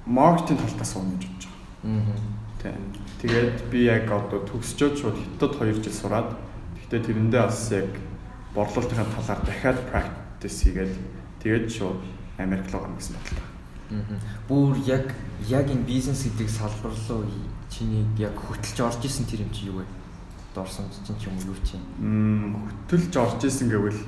маркетинг 0.06 0.60
талтаас 0.62 0.94
сууна 0.94 1.14
гэж 1.18 1.30
бодож 1.30 1.46
байгаа. 1.86 2.16
Аа. 2.66 2.74
Тэгээд 3.22 3.70
би 3.70 3.86
яг 3.86 4.10
одоо 4.10 4.42
төгсчөөд 4.50 4.98
шууд 4.98 5.18
хятад 5.18 5.62
2 5.62 5.74
жил 5.78 5.94
сураад 5.94 6.30
гэхдээ 6.78 7.02
тэрэндээ 7.06 7.42
бас 7.46 7.72
яг 7.72 7.90
борлуулалтын 8.54 9.06
талаар 9.14 9.42
дахиад 9.46 9.80
practice 9.90 10.66
хийгээд 10.66 10.94
тэгээд 11.42 11.70
шууд 11.70 12.02
Америк 12.38 12.66
руу 12.74 12.82
гарна 12.82 12.98
гэсэн 12.98 13.16
бодлоо. 13.18 13.46
Аа. 13.94 14.18
Бүр 14.50 14.74
яг 14.90 15.14
яг 15.46 15.70
энэ 15.70 15.86
бизнес 15.86 16.26
гэдэг 16.26 16.50
салбар 16.50 16.94
руу 17.10 17.26
чиний 17.70 18.06
яг 18.18 18.34
хөтлж 18.34 18.78
орж 18.82 19.02
исэн 19.06 19.26
тэр 19.26 19.46
юм 19.46 19.52
чи 19.54 19.70
юу 19.70 19.82
вэ? 19.82 19.86
Дорсон 20.56 20.88
чинь 21.04 21.20
ч 21.20 21.28
юм 21.28 21.36
уу 21.36 21.52
юу 21.52 21.60
чи? 21.68 21.76
Мм 22.00 22.56
хөтөлж 22.88 23.12
орж 23.20 23.44
исэн 23.44 23.68
гэвэл 23.68 24.00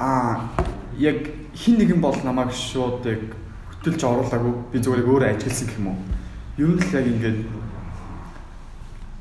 аа 0.00 0.48
яг 0.96 1.28
хин 1.52 1.76
нэгэн 1.76 2.00
бол 2.00 2.16
намайг 2.24 2.48
шууд 2.56 3.04
яг 3.04 3.36
хөтөлж 3.76 4.00
оруулаагүй 4.00 4.52
би 4.72 4.80
зүгээр 4.80 5.04
яг 5.04 5.08
өөрөө 5.12 5.28
ажилласан 5.36 5.68
гэх 5.68 5.78
юм 5.84 5.88
уу. 5.92 5.98
Ер 6.56 6.68
нь 6.72 6.80
л 6.80 6.96
яг 6.96 7.06
ингээд 7.12 7.40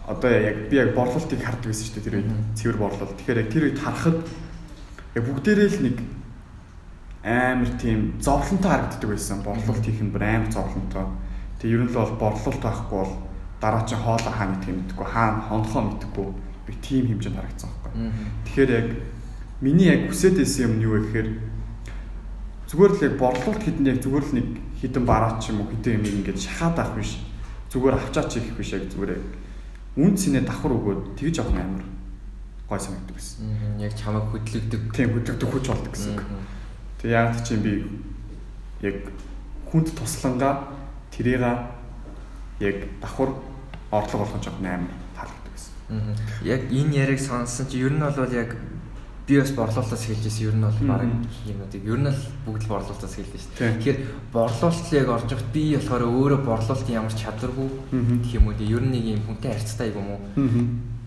одоо 0.08 0.32
яг 0.32 0.58
би 0.72 0.76
яг 0.80 0.96
борлуулалтыг 0.96 1.44
хардаг 1.44 1.68
гэсэн 1.68 1.86
шүү 1.92 1.96
дээ 2.00 2.06
тэр 2.08 2.18
үед 2.24 2.32
цэвэр 2.56 2.78
борлуулалт. 2.80 3.18
Тэгэхээр 3.20 3.42
яг 3.44 3.50
тэр 3.52 3.64
үед 3.68 3.80
харахад 3.84 4.20
яг 5.12 5.24
бүгдээрээ 5.28 5.70
л 5.76 5.84
нэг 5.92 5.98
амар 7.28 7.72
тийм 7.84 8.16
зовлонтой 8.24 8.72
харагддаг 8.72 9.10
байсан. 9.12 9.44
Борлуулалт 9.44 9.84
хийх 9.84 10.00
нь 10.00 10.16
бүр 10.16 10.24
амар 10.24 10.52
зовлонтой. 10.56 11.06
Тэгээ 11.60 11.76
ер 11.76 11.84
нь 11.84 11.92
л 11.92 12.00
бол 12.00 12.16
борлуулалт 12.16 12.64
байхгүй 12.64 12.96
бол 12.96 13.14
дараа 13.62 13.86
чинь 13.86 14.02
хоолоо 14.02 14.34
хаана 14.34 14.58
гэдгийг 14.58 14.78
мэдэхгүй, 14.82 15.06
хаана 15.06 15.42
хонхоо 15.46 15.82
мэдэхгүй 15.86 16.28
би 16.66 16.74
тийм 16.82 17.06
хэмжээнд 17.08 17.38
харагдсан 17.38 17.70
байхгүй. 17.70 17.94
Тэгэхээр 18.50 18.72
яг 18.74 18.88
миний 19.62 19.88
яг 19.94 20.10
хүсэж 20.10 20.34
байсан 20.42 20.66
юм 20.66 20.74
нь 20.82 20.86
юу 20.90 20.98
вэ 20.98 21.02
гэхээр 21.06 21.30
зүгээр 22.74 22.92
л 22.98 23.06
яг 23.06 23.14
борлуулалт 23.22 23.64
хэдэн 23.64 23.90
яг 23.94 24.00
зүгээр 24.02 24.26
л 24.26 24.34
нэг 24.34 24.48
хідэн 24.82 25.06
бараа 25.06 25.38
ч 25.38 25.54
юм 25.54 25.62
уу 25.62 25.70
хідэн 25.70 26.02
юм 26.02 26.26
ингээд 26.26 26.42
шахаад 26.42 26.78
авах 26.82 26.98
биш. 26.98 27.22
Зүгээр 27.70 27.96
авчаач 28.02 28.32
хийх 28.42 28.58
биш 28.58 28.74
яг 28.74 28.90
зүгээр 28.90 29.14
яг 29.14 29.26
үн 30.02 30.18
цэнэ 30.18 30.42
давхар 30.42 30.74
өгөөд 30.74 31.02
тэгж 31.22 31.46
авах 31.46 31.62
амар 31.62 31.86
гой 32.66 32.80
санагддаг. 32.80 33.18
Аа. 33.20 33.86
Яг 33.86 33.94
чамайг 33.94 34.26
хөдлөгдөг. 34.34 34.82
Тийм 34.96 35.14
хөдлөгдөх 35.14 35.50
хүч 35.52 35.66
болдог 35.70 35.92
гэсэн. 35.94 36.18
Тэг 36.98 37.12
яг 37.12 37.38
чинь 37.46 37.62
би 37.62 37.86
яг 38.82 39.12
хүнд 39.70 39.92
туслангаа 39.94 40.72
тэрийг 41.12 41.44
яг 42.64 42.78
давхар 43.04 43.36
орлого 43.92 44.26
болгож 44.26 44.48
авах 44.48 44.62
нь 44.62 44.68
амар 44.68 44.96
таалагддаг 45.16 45.52
байсан. 45.52 45.74
Аа. 45.90 46.16
Яг 46.44 46.62
энэ 46.72 46.96
яриг 47.04 47.20
сонссон 47.20 47.68
чи 47.68 47.84
ер 47.84 47.94
нь 47.94 48.00
бол 48.00 48.34
яг 48.34 48.56
би 49.28 49.40
бас 49.40 49.52
борлуулалтаас 49.52 50.04
эхэлж 50.10 50.24
байсан 50.26 50.48
ер 50.48 50.56
нь 50.56 50.66
бол 50.66 50.80
баг 50.88 51.02
юмнуудыг 51.48 51.84
ер 51.86 52.00
нь 52.00 52.10
л 52.10 52.22
бүгд 52.46 52.64
л 52.66 52.72
борлуулалтаас 52.72 53.14
эхэлж 53.16 53.32
байсан. 53.32 53.52
Тийм. 53.56 53.76
Тэгэхээр 53.78 54.00
борлуулалт 54.34 54.88
яг 54.92 55.08
орж 55.08 55.28
явахад 55.32 55.54
би 55.54 55.64
болохоор 55.76 56.04
өөрөө 56.08 56.40
борлуулалтын 56.48 56.98
ямар 56.98 57.14
чадваргүй 57.14 57.70
гэх 57.92 58.34
юм 58.36 58.48
уу 58.48 58.56
тий, 58.58 58.68
ер 58.72 58.84
нь 58.84 58.92
нэг 58.92 59.06
юм 59.16 59.22
хүнтэй 59.28 59.52
харьцтай 59.54 59.94
юм 59.94 60.10
уу? 60.10 60.22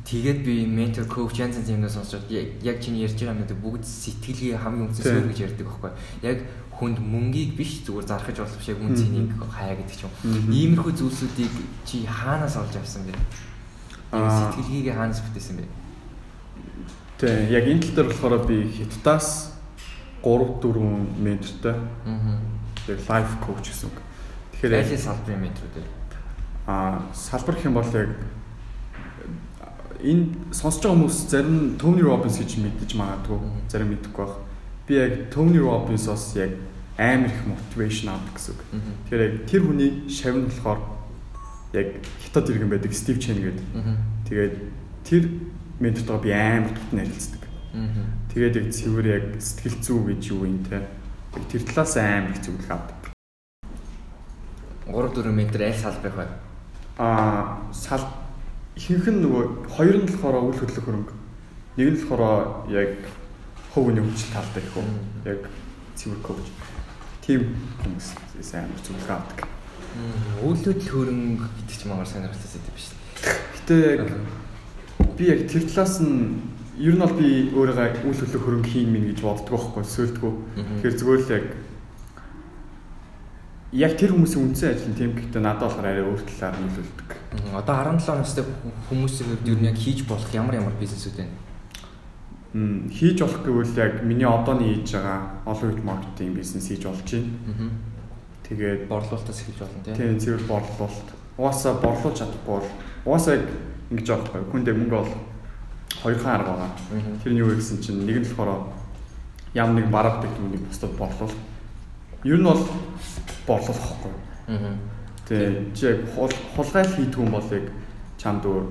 Аа. 0.05 0.09
Тэгээд 0.09 0.45
би 0.45 0.67
ментор 0.69 1.09
коуч 1.09 1.41
янз 1.41 1.57
янз 1.57 1.69
юмнаас 1.73 1.95
сонсоод 1.97 2.29
яг 2.29 2.77
чиний 2.85 3.09
ярьж 3.09 3.17
байгаа 3.17 3.33
юмнууд 3.41 3.57
бүгд 3.57 3.85
сэтгэлгээ 3.89 4.61
хамгийн 4.61 4.93
үнэтэй 4.93 5.05
суурь 5.09 5.29
гэж 5.33 5.41
ярьдаг 5.49 5.65
байхгүй. 5.65 5.93
Яг 6.29 6.39
хүнд 6.77 6.99
мөнгийг 7.01 7.57
биш 7.57 7.81
зүгээр 7.89 8.05
зархаж 8.05 8.37
болох 8.37 8.69
яг 8.69 8.79
үн 8.85 8.93
цэнийг 8.93 9.33
хаяа 9.41 9.77
гэдэг 9.81 9.97
ч 9.97 10.05
юм. 10.05 10.13
Иймэрхүү 10.53 10.93
зүйлсүүдийг 10.93 11.53
чи 11.89 12.05
хаанаас 12.05 12.57
олж 12.61 12.77
авсан 12.77 13.09
бэ? 13.09 13.17
Аа. 14.13 14.53
Сэтгэлгээгээ 14.53 14.93
хаанаас 14.93 15.25
бүтээсэн 15.25 15.57
бэ? 15.57 15.67
Тэг 17.17 17.49
яг 17.49 17.65
энэ 17.65 17.81
тал 17.81 17.95
дээр 18.05 18.09
болохоор 18.13 18.45
би 18.45 18.57
хятадаас 18.77 19.57
3 20.21 20.61
4 20.61 21.17
ментортой 21.17 21.75
Аа. 22.05 22.45
яг 22.93 23.01
лайф 23.09 23.31
коуч 23.41 23.73
гэсэн 23.73 23.89
үг. 23.89 23.97
Тэгэхээр 24.53 24.75
Айлын 24.85 25.01
салбарын 25.01 25.41
менторүүд 25.49 25.77
ээ. 25.81 25.89
а 26.67 27.01
салбар 27.15 27.55
гэх 27.57 27.65
юм 27.71 27.75
бол 27.79 27.89
яг 27.89 28.11
энэ 30.05 30.53
сонсож 30.53 30.85
байгаа 30.85 30.97
хүмүүс 31.01 31.17
зарим 31.33 31.57
Tony 31.81 32.05
Robbins 32.05 32.37
гэж 32.37 32.61
мэддэж 32.61 32.91
магадгүй, 32.95 33.39
зарим 33.73 33.89
мэдэхгүй 33.97 34.25
байх. 34.25 34.37
Би 34.85 34.95
яг 35.01 35.13
Tony 35.33 35.59
Robbins-оос 35.59 36.37
яг 36.37 36.53
амар 37.01 37.33
их 37.33 37.41
мотивашн 37.49 38.13
авдаг 38.13 38.37
гэсэн 38.37 38.53
үг. 38.55 38.63
Тэгэхээр 39.09 39.25
яг 39.25 39.35
тэр 39.49 39.63
хүний 39.65 39.91
шавь 40.13 40.37
нь 40.37 40.47
болохоор 40.47 40.81
яг 41.73 41.89
хятад 42.23 42.51
иргэн 42.53 42.71
байдаг 42.71 42.93
Стив 42.93 43.19
Чен 43.19 43.41
гэдэг. 43.41 43.67
Тэгээд 44.29 44.55
тэр 45.09 45.23
ментортойгоо 45.81 46.23
би 46.23 46.31
амар 46.31 46.71
тутан 46.71 47.03
ярилцдаг. 47.03 47.43
Тэгээд 48.31 48.57
яг 48.61 48.67
цэвэр 48.71 49.07
яг 49.09 49.25
сэтгэл 49.41 49.83
зүй 49.83 50.01
гэж 50.15 50.23
юу 50.31 50.47
юм 50.47 50.63
те. 50.69 50.87
Тэр 51.51 51.63
талаас 51.67 51.97
амар 51.97 52.31
их 52.31 52.45
зөвлөх 52.45 52.71
авдаг. 52.71 53.01
3 54.87 55.17
4 55.17 55.33
метр 55.33 55.63
аль 55.65 55.75
салбарх 55.75 56.15
бай. 56.15 56.29
Аа 56.99 57.59
сал 57.73 58.07
ихэнх 58.75 59.07
нь 59.07 59.23
нөгөө 59.23 59.71
хоёр 59.71 59.97
нь 60.03 60.07
болохоор 60.11 60.51
үйл 60.51 60.59
хөдлөх 60.59 60.85
хөрөнгө. 60.85 61.15
Нэг 61.79 61.89
нь 61.95 61.99
болохоор 62.03 62.67
яг 62.75 63.07
хөв 63.71 63.87
үний 63.87 64.03
хөгжил 64.03 64.35
талтай 64.35 64.63
үү. 64.67 64.83
Мм. 64.83 64.99
Яг 65.31 65.41
цэвэр 65.95 66.21
коуч. 66.27 66.47
Тим 67.23 67.55
хүмүүс 67.83 68.09
амар 68.59 68.81
зөвлөх 68.83 69.11
авдаг. 69.11 69.47
Үйлдэл 70.43 70.83
хөрөнгө 70.91 71.47
гэдэг 71.47 71.77
чинь 71.79 71.91
мангар 71.95 72.11
сонирхолтой 72.11 72.51
зүйл 72.51 72.75
биш. 72.75 72.91
Гэтэ 73.23 73.77
яг 73.95 74.11
би 75.15 75.25
яг 75.31 75.41
тэр 75.47 75.63
талаас 75.71 76.03
нь 76.03 76.43
ер 76.75 76.99
нь 76.99 77.03
бол 77.03 77.15
би 77.15 77.55
өөрийгөө 77.55 78.11
үйл 78.11 78.21
хөдлөх 78.27 78.43
хөрөнгө 78.43 78.71
хийн 78.75 78.91
минь 78.91 79.07
гэж 79.15 79.23
боддог 79.23 79.55
байхгүй. 79.55 79.87
Мгм. 79.87 80.83
Тэгэхээр 80.83 80.99
зүгээр 80.99 81.23
л 81.23 81.35
яг 81.39 81.47
яг 83.75 83.99
тэр 83.99 84.15
хүмүүсийн 84.15 84.55
үндсэн 84.55 84.71
ажил 84.71 84.91
нь 84.95 84.99
тийм 84.99 85.13
гэхдээ 85.19 85.43
надад 85.43 85.67
болохоор 85.67 85.89
арай 85.91 86.07
өөр 86.07 86.23
талаар 86.23 86.57
нөлөөлдөг. 86.63 87.11
Одоо 87.59 87.75
17 87.99 88.23
настай 88.23 88.45
хүмүүсийн 88.87 89.35
ер 89.51 89.59
нь 89.59 89.67
яг 89.67 89.75
хийж 89.75 90.07
болох 90.07 90.31
ямар 90.31 90.55
ямар 90.63 90.75
бизнесүүд 90.79 91.19
байна? 91.19 91.35
Мм 92.55 92.87
хийж 92.87 93.19
болох 93.19 93.43
гэвэл 93.43 93.75
яг 93.75 93.93
миний 94.07 94.31
одооний 94.31 94.79
хийж 94.79 94.95
байгаа 94.95 95.43
олон 95.43 95.75
үйл 95.75 95.83
маркетинг 95.83 96.39
бизнес 96.39 96.71
хийж 96.71 96.87
болж 96.87 97.03
байна. 97.03 97.75
Тэгээд 98.47 98.87
Борлуулалтаас 98.87 99.43
эхэлж 99.43 99.59
болно 99.59 99.81
тийм. 99.83 99.97
тийм 99.97 100.19
цэвэр 100.23 100.45
борлуулалт. 100.47 101.09
Угаасаа 101.35 101.75
борлуулж 101.83 102.17
чадахгүй 102.23 102.55
бол 102.63 102.71
угаасаа 103.11 103.35
яг 103.43 103.49
ингэж 103.91 104.07
байгаа 104.07 104.31
байхгүй. 104.39 104.51
Хүндээ 104.55 104.75
мөнгө 104.79 104.97
бол 105.03 105.13
хоёр 105.99 106.19
хаан 106.23 106.35
арга 106.39 106.53
байгаа. 106.55 106.71
Тэр 107.25 107.33
нь 107.35 107.43
юу 107.43 107.51
гэсэн 107.51 107.83
чинь 107.83 108.07
нэг 108.07 108.23
нь 108.23 108.29
болохоор 108.29 108.71
ямар 109.59 109.75
нэг 109.83 109.91
бараг 109.91 110.23
юм 110.23 110.53
нэг 110.55 110.63
бусдад 110.63 110.95
борлуул. 110.95 111.35
Ер 112.23 112.39
нь 112.39 112.47
бол 112.47 112.63
борлуулах 113.47 113.89
байхгүй. 113.89 114.13
Аа. 114.49 114.77
Тэгээ 115.29 115.75
чи 115.75 115.87
яг 115.87 115.99
хул- 116.15 116.41
хулгай 116.57 116.85
хийдэг 116.85 117.19
юм 117.19 117.31
бол 117.31 117.49
яг 117.53 117.67
чамд 118.19 118.45
өөр 118.45 118.65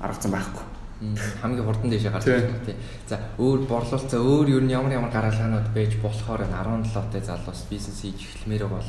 арга 0.00 0.20
зам 0.22 0.32
байхгүй. 0.32 0.64
Хамгийн 1.42 1.66
хурдан 1.66 1.90
дэшээ 1.90 2.12
гарч 2.14 2.26
ирсэн 2.30 2.62
тийм. 2.66 2.76
За 3.10 3.18
өөр 3.38 3.66
борлуулалт 3.66 4.10
за 4.10 4.18
өөр 4.22 4.48
ер 4.54 4.62
нь 4.62 4.70
ямар 4.70 4.92
ямар 4.94 5.10
гаргалгаанууд 5.10 5.74
байж 5.74 5.98
болохоор 5.98 6.46
энэ 6.46 6.54
17 6.86 7.10
тай 7.10 7.20
залуус 7.22 7.66
бизнес 7.70 8.00
хийж 8.02 8.22
эхлэмээр 8.22 8.66
бол. 8.70 8.86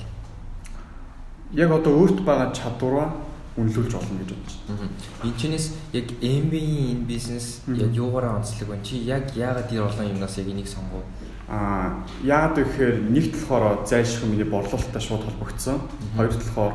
Яг 1.54 1.72
одоо 1.72 1.94
өөрт 2.06 2.22
байгаа 2.22 2.54
чадвараа 2.54 3.10
үнэлүүлж 3.58 3.94
болно 3.98 4.18
гэж 4.22 4.30
бодож 4.34 4.54
байна. 4.70 4.86
Аа. 4.86 5.26
Энэ 5.26 5.38
чинээс 5.42 5.66
яг 5.94 6.08
MBA-ийн 6.22 7.02
энэ 7.02 7.06
бизнес 7.10 7.62
яг 7.68 7.90
юугаараа 7.94 8.38
онцлог 8.38 8.70
вэ? 8.70 8.78
Чи 8.86 8.96
яг 9.10 9.34
яагаад 9.34 9.70
тэр 9.70 9.86
олон 9.90 10.10
юмнаас 10.14 10.38
яг 10.38 10.48
энийг 10.54 10.68
сонгов? 10.70 11.02
Аа 11.48 12.08
яагаад 12.24 12.56
гэхээр 12.56 12.96
нэгт 13.12 13.34
болохоор 13.36 13.84
зайлшгүй 13.84 14.30
миний 14.30 14.48
борлуулалттай 14.48 15.02
шууд 15.02 15.24
холбогдсон. 15.28 15.82
Хоёрт 16.16 16.40
болохоор 16.40 16.74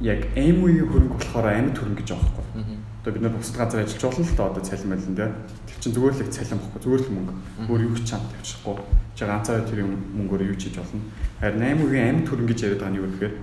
яг 0.00 0.20
MU-ийн 0.36 0.86
хөрөнгө 0.88 1.16
болохоор 1.18 1.46
амьд 1.50 1.76
хөрөнгө 1.76 2.00
гэж 2.00 2.08
байгаа 2.14 2.32
байхгүй. 2.38 2.78
Одоо 3.00 3.12
бид 3.12 3.22
нар 3.22 3.32
бусад 3.32 3.56
газар 3.56 3.80
ажиллаж 3.80 4.04
болно 4.04 4.24
л 4.24 4.36
доо 4.36 4.46
одоо 4.48 4.62
цалин 4.62 4.90
байлан 4.92 5.14
дээр. 5.16 5.32
Тэр 5.66 5.76
чинь 5.80 5.94
зүгээр 5.96 6.14
л 6.16 6.24
их 6.24 6.30
цалин 6.30 6.60
бохгүй 6.60 6.80
зүгээр 6.80 7.02
л 7.04 7.14
мөнгө. 7.16 7.34
Өөр 7.68 7.82
юу 7.84 7.96
ч 7.96 8.04
чам 8.08 8.22
тавьчихгүй. 8.28 8.76
Чи 9.16 9.24
ганцаараа 9.24 9.64
тэр 9.68 9.80
мөнгөөр 9.84 10.42
юу 10.52 10.56
ч 10.56 10.68
хийж 10.68 10.76
болно. 10.80 11.00
Харин 11.40 11.64
8-ийн 11.64 12.08
амьд 12.08 12.28
хөрөнгө 12.28 12.52
гэж 12.52 12.60
яриад 12.64 12.80
байгаа 12.80 12.92
нь 12.92 13.00
юу 13.00 13.08
гэхээр 13.08 13.34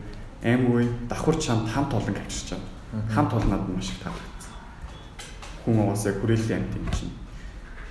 8-ийн 0.46 0.92
давхар 1.10 1.38
чамд 1.38 1.66
хамт 1.70 1.92
олон 1.94 2.16
авчирч. 2.18 2.50
Мгм. 2.54 3.10
Хамт 3.10 3.32
олнод 3.34 3.64
нь 3.70 3.76
маш 3.76 3.90
их 3.90 4.00
таалагдсан. 4.02 4.54
Хүн 5.66 5.78
угаас 5.82 6.06
яг 6.06 6.18
хүрээлэн 6.22 6.58
амт 6.62 6.74
юм 6.78 6.88
чинь. 6.94 7.14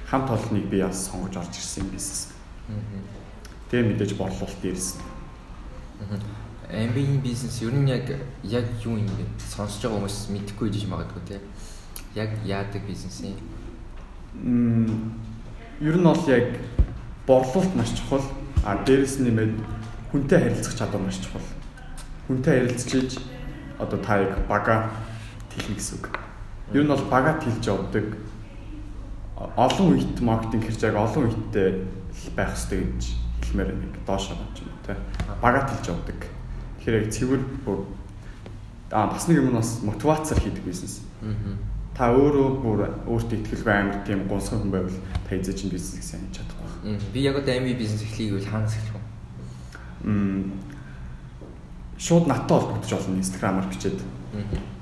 Хамт 0.06 0.30
олныг 0.30 0.70
би 0.70 0.82
бас 0.82 1.10
сонгож 1.10 1.36
орж 1.36 1.56
ирсэн 1.58 1.90
бизнес. 1.90 2.28
Тэгээ 3.70 3.90
мэдээж 3.90 4.14
борлуулалт 4.14 4.62
ирсэн. 4.62 5.00
MBA-ийн 6.70 7.20
бизнес 7.22 7.62
ер 7.62 7.74
нь 7.74 7.90
яг 7.90 8.06
яг 8.42 8.66
юу 8.84 8.98
юм 8.98 9.06
бэ? 9.06 9.26
Сонсож 9.38 9.82
байгаа 9.82 9.98
хүмүүс 9.98 10.30
мэдэхгүй 10.30 10.70
гэж 10.70 10.86
магадгүй 10.86 11.22
тийм. 11.26 11.42
Яг 12.14 12.30
яадаг 12.46 12.82
бизнес 12.86 13.22
юм? 13.22 13.38
Мм 14.34 15.14
ер 15.80 15.96
нь 15.98 16.02
бол 16.02 16.22
яг 16.30 16.58
борлуулалт 17.26 17.74
маш 17.74 17.90
чухал. 17.94 18.22
А 18.64 18.82
дээрэс 18.82 19.18
нь 19.18 19.30
нэмээд 19.30 19.54
хүнтэй 20.10 20.38
харилцах 20.38 20.74
чадвар 20.74 21.02
маш 21.02 21.18
чухал. 21.22 21.42
Хүнтэй 22.26 22.66
харилцаж 22.66 23.18
одоо 23.78 23.98
та 23.98 24.22
яг 24.22 24.38
бага 24.46 24.90
тэлнэ 25.54 25.78
гэсэн 25.78 25.98
үг. 25.98 26.18
Ер 26.74 26.82
нь 26.82 26.90
бол 26.90 27.04
бага 27.10 27.38
тэлж 27.38 27.62
явдаг. 27.66 28.14
Олон 29.36 29.92
үед 29.92 30.20
маркетинг 30.20 30.64
хэрэг 30.64 30.82
яг 30.82 30.96
олон 30.96 31.28
үедтэй 31.28 31.84
байх 32.32 32.56
хэрэгтэй 32.56 32.80
гэж 32.88 33.02
хэлмээр 33.44 33.70
нэг 33.76 33.92
доош 34.08 34.32
авч 34.32 34.64
юм 34.64 34.72
те. 34.80 34.96
Бага 35.44 35.68
тэлж 35.68 35.92
явдаг. 35.92 36.20
Тэгэхээр 36.80 37.00
яг 37.04 37.12
цэвэр 37.12 37.42
аа 38.96 39.12
бас 39.12 39.28
нэг 39.28 39.44
юм 39.44 39.52
бас 39.52 39.84
мотивацаар 39.84 40.40
хийдэг 40.40 40.64
бизнес. 40.64 41.04
Аа 41.20 41.76
та 41.96 42.12
өөрөө 42.12 42.48
бүр 42.60 42.80
өөртөө 43.08 43.36
ихтгэлгүй 43.40 43.72
амар 43.72 44.04
тийм 44.04 44.28
гонсгон 44.28 44.68
хүн 44.68 44.72
байвал 44.72 44.98
та 45.24 45.32
эзэж 45.32 45.56
чинь 45.64 45.72
бизнес 45.72 46.04
сайн 46.04 46.28
хийж 46.28 46.44
чадах 46.44 46.56
байх. 46.60 47.00
Би 47.12 47.24
яг 47.24 47.40
одоо 47.40 47.56
MV 47.56 47.72
бизнес 47.72 48.04
эхлэе 48.04 48.36
гэвэл 48.36 48.52
хаанаас 48.52 48.76
эхлэх 48.76 49.00
вэ? 49.00 49.04
Мм 50.12 50.60
шууд 51.96 52.28
наттай 52.28 52.56
холбогдож 52.60 52.92
болно 52.92 53.16
инстаграмаар 53.16 53.68
бичээд. 53.72 54.00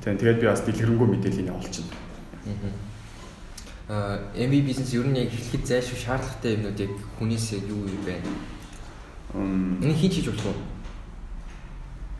Тийм 0.02 0.18
тэгээд 0.18 0.42
би 0.42 0.46
бас 0.50 0.66
дэлгэрэнгүй 0.66 1.08
мэдээллийг 1.14 1.50
явуулчихна. 1.54 1.94
Аа 2.50 2.93
MV 3.88 4.64
бизнес 4.64 4.94
ер 4.94 5.04
нь 5.04 5.18
яг 5.20 5.28
эхлэхэд 5.28 5.68
зайлшгүй 5.68 6.00
шаардлагатай 6.00 6.56
юмнууд 6.56 6.80
яг 6.80 6.92
хүнээс 7.20 7.52
юу 7.68 7.84
юу 7.84 8.00
байна? 8.08 8.32
Энэ 9.84 9.92
хийж 9.92 10.24
хийж 10.24 10.28
болох 10.32 10.56
уу? 10.56 10.62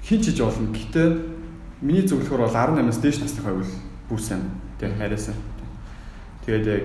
Хийж 0.04 0.28
хийж 0.28 0.38
болно. 0.44 0.68
Гэхдээ 0.68 1.09
миний 1.80 2.04
зөвлөхөр 2.04 2.44
бол 2.44 2.52
18-аас 2.52 3.00
дээш 3.00 3.25
насны 3.25 3.40
хувьд 3.40 3.73
бүр 4.12 4.21
сайн 4.21 4.44
Тэг 4.78 4.99
харьяасан. 4.99 5.35
Тэгээд 6.44 6.66
яг 6.68 6.85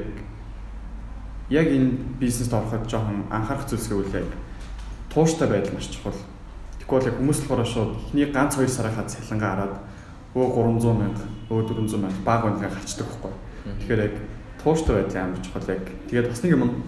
яг 1.49 1.67
энэ 1.67 1.99
бизнест 2.19 2.53
ороход 2.53 2.87
жоохон 2.87 3.27
анхаарах 3.27 3.67
зүйлс 3.67 3.89
гэвэл 3.89 4.23
яг 4.23 4.29
тууштай 5.11 5.49
байдал 5.49 5.73
маш 5.73 5.91
чухал. 5.91 6.15
Тэгвэл 6.79 7.11
яг 7.11 7.17
хүмүүс 7.19 7.39
болохоор 7.43 7.67
шууд 7.67 7.91
эхний 8.07 8.31
ганц 8.31 8.55
2 8.55 8.63
сарынхаа 8.69 9.09
цалингаа 9.09 9.51
хараад 9.51 9.75
өө 10.37 10.47
300 10.55 10.93
мянга, 10.95 11.25
өө 11.49 11.67
400 11.67 11.97
мянга 11.99 12.23
баг 12.23 12.45
үнэгээ 12.45 12.69
харчдаг 12.69 13.07
байхгүй. 13.09 13.33
Тэгэхээр 13.83 14.03
яг 14.05 14.15
тууштай 14.63 15.03
байдал 15.03 15.23
амар 15.23 15.41
чухал 15.43 15.69
яг. 15.69 15.85
Тэгээд 16.09 16.29
бас 16.29 16.43
нэг 16.43 16.51
юм 16.53 16.83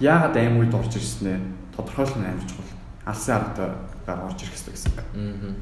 яагаад 0.00 0.36
аим 0.36 0.58
үед 0.60 0.74
орж 0.74 0.96
ирсэн 0.96 1.24
нэ 1.26 1.34
тодорхойлох 1.76 2.18
нь 2.18 2.26
амар 2.26 2.46
чухал. 2.46 2.70
Алсын 3.04 3.34
аргатай 3.36 4.16
орж 4.26 4.38
ирэх 4.42 4.54
хэрэгтэй 4.54 4.74
гэсэн. 4.74 4.92
Аа. 4.96 5.54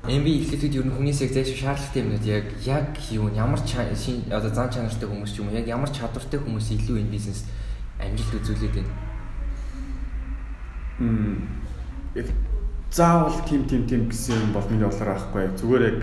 MB 0.00 0.26
эхлэлүүд 0.26 0.78
ер 0.80 0.86
нь 0.88 0.96
хүнээс 0.96 1.20
яг 1.28 1.32
зайлшгүй 1.36 1.60
шаардлагатай 1.60 2.02
юмнууд 2.02 2.24
яг 2.24 2.46
яг 2.64 2.88
юу 3.12 3.28
ямар 3.36 3.60
шин 3.60 4.24
одоо 4.32 4.48
зан 4.48 4.72
чанартай 4.72 5.04
хүмүүс 5.04 5.36
ч 5.36 5.44
юм 5.44 5.52
уу 5.52 5.58
яг 5.60 5.68
ямар 5.68 5.92
чадвартай 5.92 6.40
хүмүүс 6.40 6.72
илүү 6.72 7.04
энэ 7.04 7.12
бизнес 7.12 7.44
амжилт 8.00 8.40
үзүүлээд 8.40 8.80
байна. 8.80 8.94
Мм 11.04 11.60
заавал 12.90 13.44
тим 13.48 13.64
тим 13.68 13.86
тим 13.86 14.08
гэсэн 14.08 14.34
юм 14.34 14.52
бол 14.52 14.66
миний 14.68 14.84
болохоор 14.84 15.14
байхгүй 15.14 15.46
зүгээр 15.60 15.82
яг 15.86 16.00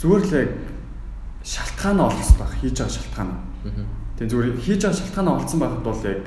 зүгээр 0.00 0.24
л 0.26 0.34
яг 0.42 0.50
шалтгаан 1.46 2.00
олцсон 2.00 2.36
баг 2.42 2.50
хийж 2.58 2.74
байгаа 2.74 2.94
шалтгаан. 2.98 3.30
Тэгээ 4.18 4.30
зүгээр 4.30 4.48
хийж 4.58 4.80
байгаа 4.82 4.98
шалтгаан 4.98 5.28
олцсон 5.30 5.58
байхад 5.62 5.82
бол 5.86 6.00
яг 6.02 6.22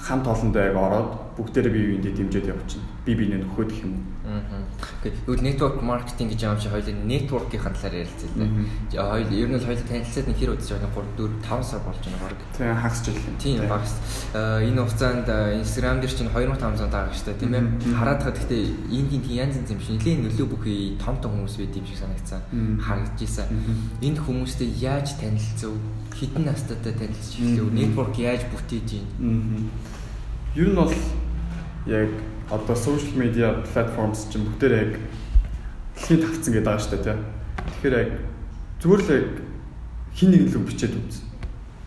хамт 0.00 0.26
олондоо 0.26 0.62
яг 0.64 0.76
ороод 0.76 1.10
бүгдээрээ 1.36 1.72
бие 1.72 1.86
биендээ 1.92 2.12
дэмжиж 2.16 2.46
явчихна. 2.48 2.88
Би 3.04 3.12
биенээ 3.14 3.44
нөхөд 3.44 3.68
гэх 3.68 3.84
юм 3.84 3.92
уу. 4.00 4.16
Аа. 4.26 4.64
Тэгвэл 5.04 5.44
network 5.44 5.76
marketing 5.84 6.32
гэж 6.32 6.40
юм 6.48 6.58
чи 6.58 6.68
хоёул 6.72 6.88
network-ийн 7.06 7.62
талаар 7.62 7.94
ярилцъя 8.02 8.28
л 8.32 8.38
дээ. 8.40 8.50
Хоёул 8.96 9.32
ер 9.36 9.48
нь 9.48 9.54
бол 9.54 9.68
хоёул 9.68 9.84
танилцаад 9.86 10.26
нэг 10.26 10.36
хэр 10.40 10.50
удаж 10.56 10.68
байгаа 10.72 10.90
3 10.96 11.12
4 11.14 11.30
5 11.44 11.62
сар 11.62 11.80
болж 11.84 12.00
байна 12.00 12.18
баг. 12.24 12.40
Тийм 12.56 12.74
хагас 12.74 13.00
жил. 13.04 13.20
Тийм 13.36 13.68
багс. 13.68 13.94
Энэ 14.32 14.80
хугацаанд 14.80 15.28
Instagram 15.60 15.96
дээр 16.00 16.12
чинь 16.16 16.30
2500 16.32 16.90
даа 16.90 17.06
гэж 17.12 17.20
та 17.20 17.32
тийм 17.36 17.52
ээ. 17.52 17.64
Хараад 17.94 18.20
хаа 18.24 18.32
гэхдээ 18.32 18.62
энд 18.96 19.10
тийм 19.12 19.22
янз 19.28 19.54
янз 19.60 19.70
юм 19.70 19.78
биш. 19.78 19.92
Нилээн 19.92 20.24
нөлөө 20.24 20.46
бүхий 20.56 20.96
том 20.96 21.20
том 21.20 21.36
хүмүүс 21.36 21.60
байд 21.60 21.76
юм 21.76 21.86
шиг 21.86 22.00
санагдсан. 22.00 22.40
Харагдаж 22.80 23.20
ийсэн. 23.20 23.46
Энд 24.02 24.18
хүмүүстэй 24.24 24.72
яаж 24.80 25.20
танилцав? 25.20 25.76
Хэдэн 26.16 26.48
настайтай 26.48 26.96
танилцж 26.96 27.36
эхлэв? 27.36 27.70
Network 27.76 28.16
яаж 28.16 28.42
бүтээж 28.48 28.88
юм? 29.20 29.70
Ер 30.56 30.72
нь 30.72 30.74
бол 30.74 30.88
яг 31.86 32.10
одоо 32.50 32.76
social 32.76 33.14
media 33.16 33.62
platforms 33.72 34.26
чинь 34.30 34.46
бүгдээр 34.46 34.74
яг 34.74 34.92
дэлхийд 35.96 36.22
тавцсан 36.22 36.52
гэдэг 36.54 36.66
байгаа 36.66 36.82
шүү 36.82 36.92
дээ 36.94 37.04
тийм. 37.06 37.20
Тэгэхээр 37.66 37.94
яг 37.98 38.10
зүгээр 38.82 39.02
л 39.02 39.14
яг 39.14 39.28
хин 40.14 40.30
нэг 40.30 40.42
л 40.50 40.66
бичээд 40.66 40.94
үз. 40.94 41.22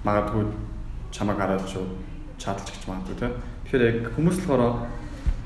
Магадгүй 0.04 0.44
чамаг 1.12 1.38
хараад 1.38 1.68
шууд 1.68 1.92
чадалж 2.40 2.68
гэж 2.72 2.84
магадгүй 2.88 3.16
тийм. 3.20 3.34
Тэгэхээр 3.68 3.88
яг 3.88 3.98
хүмүүс 4.16 4.38
болохоор 4.44 4.88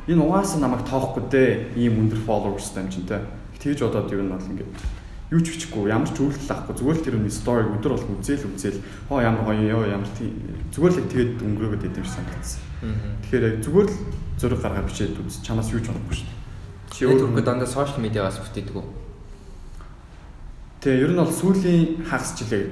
энэ 0.07 0.21
угаасаа 0.21 0.59
намайг 0.61 0.83
тоохгүй 0.85 1.23
дээ. 1.29 1.51
Ийм 1.77 2.05
өндөр 2.05 2.21
followersтай 2.25 2.83
юм 2.83 2.91
чинь 2.93 3.09
тийм. 3.09 3.25
Тэгж 3.57 3.79
бодоод 3.89 4.11
ер 4.13 4.21
нь 4.21 4.33
бол 4.33 4.49
ингээд 4.51 4.71
юу 5.34 5.41
ч 5.41 5.58
бичихгүй 5.58 5.89
ямар 5.89 6.10
ч 6.13 6.22
үйлдэл 6.22 6.54
авахгүй 6.54 6.76
зүгээр 6.78 6.98
л 7.02 7.06
тэр 7.10 7.17
үний 7.17 7.34
story 7.34 7.65
өдөр 7.65 7.91
бол 7.98 8.22
үзээл 8.22 8.54
үзээл 8.54 8.80
хоо 9.10 9.19
ямар 9.26 9.43
гоё 9.50 9.65
ёо 9.65 9.84
ямар 9.89 10.10
зүгээр 10.69 10.93
л 10.93 11.10
тэгээд 11.10 11.41
өнгөрөөгд 11.41 11.88
идэв 11.89 12.06
шиг 12.06 12.22
санагдсан. 12.22 12.62
Тэгэхээр 13.26 13.48
яг 13.50 13.58
зүгээр 13.65 13.88
л 13.89 13.98
зураг 14.38 14.62
гаргаад 14.62 14.88
бичээд 14.93 15.17
үз 15.17 15.41
чамаас 15.41 15.74
юу 15.74 15.82
ч 15.82 15.89
болохгүй 15.89 16.15
шүү 16.22 16.30
дээ. 16.30 16.41
Чи 16.93 17.02
өөрөө 17.10 17.41
дандаа 17.41 17.65
сошиал 17.65 17.98
медиагаас 17.98 18.38
бүтээдэг 18.46 18.78
үү? 18.78 18.86
Тэгээ 20.86 21.02
ер 21.02 21.12
нь 21.17 21.22
бол 21.24 21.34
сүүлийн 21.34 22.06
хагас 22.06 22.38
жилээ 22.38 22.63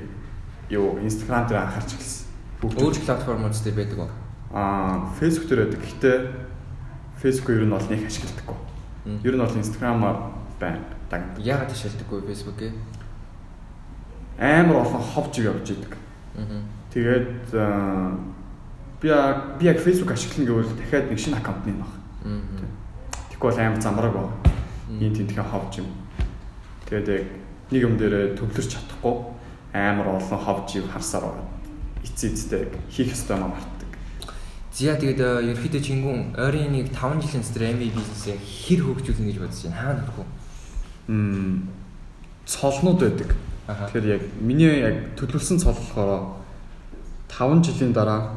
юу 0.69 1.01
Instagram 1.01 1.49
дээр 1.49 1.65
анхаарч 1.65 1.97
эхэлсэн. 1.97 2.27
Өөр 2.61 2.95
платформуд 3.01 3.57
дээр 3.57 3.77
байдаг 3.81 3.99
уу? 4.05 4.11
Аа, 4.53 5.09
Facebook 5.17 5.49
дээр 5.49 5.65
байдаг. 5.65 5.81
Гэхдээ 5.81 6.17
Facebook 7.17 7.55
ер 7.57 7.65
нь 7.65 7.73
бол 7.73 7.87
нэг 7.89 8.05
ашигладаггүй. 8.05 8.57
Ер 9.25 9.33
нь 9.33 9.41
бол 9.41 9.57
Instagram-аар 9.57 10.40
байна. 10.61 10.79
Яагаад 11.41 11.73
ташаалдаггүй 11.73 12.21
Facebook-ээ? 12.29 12.71
Амар 14.39 14.85
олон 14.85 15.01
ховж 15.01 15.41
явж 15.41 15.73
идэг. 15.73 15.97
Аа. 16.37 16.61
Тэгээд 16.93 17.51
би 19.01 19.09
би 19.09 19.65
яг 19.65 19.77
Facebook 19.81 20.13
ашиглана 20.13 20.47
гэвэл 20.47 20.77
дахиад 20.77 21.09
нэг 21.09 21.19
шинэ 21.19 21.37
аккаунт 21.37 21.65
нэмэх 21.65 21.89
баг. 21.89 21.97
Аа. 22.25 22.69
Тэгэхгүй 23.33 23.49
бол 23.49 23.59
амар 23.59 23.81
замраг 23.81 24.13
баг. 24.13 24.29
Ийм 24.89 25.13
тентхэн 25.13 25.49
ховж 25.49 25.81
юм. 25.81 25.89
Тэгээд 26.85 27.07
яг 27.09 27.25
нэг 27.71 27.81
юм 27.81 27.97
дээр 27.97 28.37
төвлөрч 28.37 28.75
чадахгүй 28.75 29.15
амар 29.73 30.07
олон 30.19 30.39
ховжийг 30.39 30.87
харсаар 30.91 31.23
байгаа. 31.23 31.47
Эцээ 32.03 32.31
эцтэй 32.31 32.63
хийх 32.91 33.15
ёстой 33.15 33.37
юм 33.39 33.51
мартдаг. 33.55 33.91
Зя 34.75 34.95
тэгээд 34.99 35.19
ерөөхдөө 35.55 35.81
чингүн 35.83 36.35
ойрын 36.35 36.71
нэг 36.75 36.91
5 36.91 37.23
жилийн 37.23 37.43
дотор 37.43 37.63
MB 37.71 37.81
бизнесээ 37.95 38.35
хэр 38.35 38.79
хөгжүүлнэ 38.83 39.27
гэж 39.31 39.37
бодож 39.39 39.61
байна. 39.63 39.79
Хаана 39.79 40.03
хүрэх 40.03 40.19
вэ? 40.19 40.40
Цолнууд 42.45 42.99
байдаг. 42.99 43.35
Тэгэхээр 43.67 44.05
яг 44.05 44.21
миний 44.41 44.81
яг 44.81 45.15
төлөвлөсөн 45.15 45.59
цол 45.59 45.75
болохоор 45.75 46.41
5 47.29 47.63
жилийн 47.63 47.93
дараа 47.93 48.35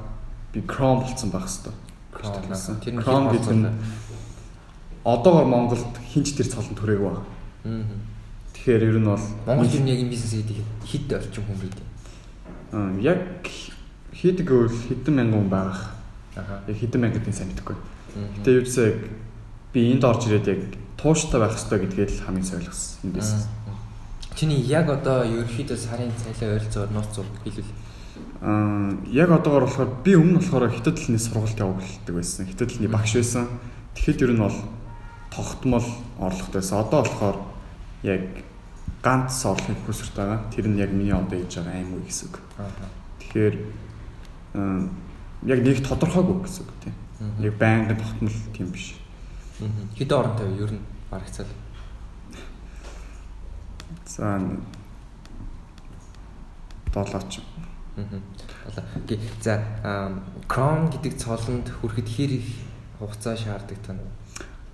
би 0.52 0.62
Chrome 0.62 1.02
болсон 1.02 1.30
байх 1.30 1.48
хэвээр. 1.50 1.74
Тэр 2.80 2.94
Chrome 3.02 3.34
гэдэг 3.34 3.54
нь 3.54 3.68
одоогор 5.04 5.44
Монголд 5.44 5.98
хинч 6.12 6.36
тэр 6.36 6.46
цолон 6.46 6.78
төрөөг 6.78 7.02
баг. 7.02 7.18
Тэгэхээр 8.54 8.82
ер 8.88 8.98
нь 9.02 9.08
бол 9.08 9.26
Монгол 9.46 9.80
нь 9.82 9.90
яг 9.90 10.00
бизнес 10.08 10.32
гэдэг 10.38 10.58
хэд 10.86 11.12
орчим 11.12 11.44
хүн 11.44 11.58
байдаг. 11.58 11.84
Аа 12.72 12.92
яг 13.02 13.44
хийдэг 14.12 14.46
гэвэл 14.46 14.78
хэдэн 14.88 15.14
мянган 15.14 15.40
хүн 15.44 15.50
байх. 15.50 15.80
Аа 16.36 16.62
яг 16.68 16.76
хэдэн 16.78 17.00
мянган 17.02 17.32
сайн 17.34 17.50
мэдэхгүй. 17.50 17.76
Гэтэ 18.38 18.50
юу 18.54 18.64
ч 18.64 18.72
яг 18.78 18.98
би 19.74 19.90
энд 19.92 20.04
орж 20.06 20.30
ирээд 20.30 20.46
яг 20.48 20.62
тууштай 20.96 21.40
байх 21.40 21.54
хэрэгтэй 21.54 21.78
гэдгээ 21.84 22.06
л 22.08 22.24
хамгийн 22.26 22.46
юм 23.04 23.12
дэс. 23.12 23.48
Чиний 24.34 24.60
яг 24.66 24.90
одоо 24.90 25.22
ерөөхдөө 25.22 25.78
сарын 25.78 26.10
цайлаа 26.18 26.58
ойролцоогоор 26.58 26.90
нууц 26.90 27.14
хэлвэл 27.46 27.70
аа 28.42 28.98
яг 29.10 29.30
одоогор 29.30 29.64
болохоор 29.64 29.90
би 30.04 30.14
өмнө 30.14 30.38
болохоор 30.38 30.70
хятад 30.70 30.98
хэлний 30.98 31.22
сургалт 31.22 31.58
явуулдаг 31.58 32.14
байсан. 32.14 32.46
Хятад 32.46 32.70
хэлний 32.70 32.90
багш 32.90 33.14
байсан. 33.14 33.46
Тэгэхэд 33.94 34.22
ер 34.22 34.32
нь 34.34 34.42
бол 34.42 34.58
тогтмол 35.30 35.86
орлоготой 36.18 36.60
байсан. 36.60 36.78
Одоо 36.82 37.00
болохоор 37.02 37.36
яг 38.02 38.22
ганц 39.02 39.44
орлогын 39.46 39.78
хүсэрт 39.86 40.14
байгаа. 40.14 40.38
Тэр 40.54 40.66
нь 40.68 40.78
яг 40.78 40.90
миний 40.90 41.14
одоо 41.14 41.38
хийж 41.38 41.54
байгаа 41.58 41.74
аим 41.74 41.94
уу 41.94 42.02
гэсэн 42.02 42.28
үг. 42.28 42.36
Тэгэхээр 43.22 43.54
яг 45.46 45.60
нэг 45.62 45.78
тодорхойгүй 45.82 46.36
гэсэн 46.42 46.62
үг 46.66 46.72
тийм. 46.82 46.94
Яг 47.40 47.54
байнгын 47.58 47.96
тогтмол 47.96 48.38
тийм 48.54 48.68
биш. 48.70 48.94
Хэдэн 49.98 50.18
оронтой 50.18 50.46
вэ? 50.48 50.62
Ер 50.62 50.72
нь 50.72 50.82
барагцал. 51.10 51.46
За 54.06 54.40
7 56.94 57.28
ч. 57.28 57.40
Аа. 57.96 58.04
За 59.40 59.62
Chrome 60.48 60.90
гэдэг 60.90 61.18
цолонд 61.18 61.68
хүрэхэд 61.80 62.08
хэр 62.08 62.30
их 62.38 62.48
хугацаа 62.98 63.36
шаарддаг 63.36 63.78
тань? 63.86 64.00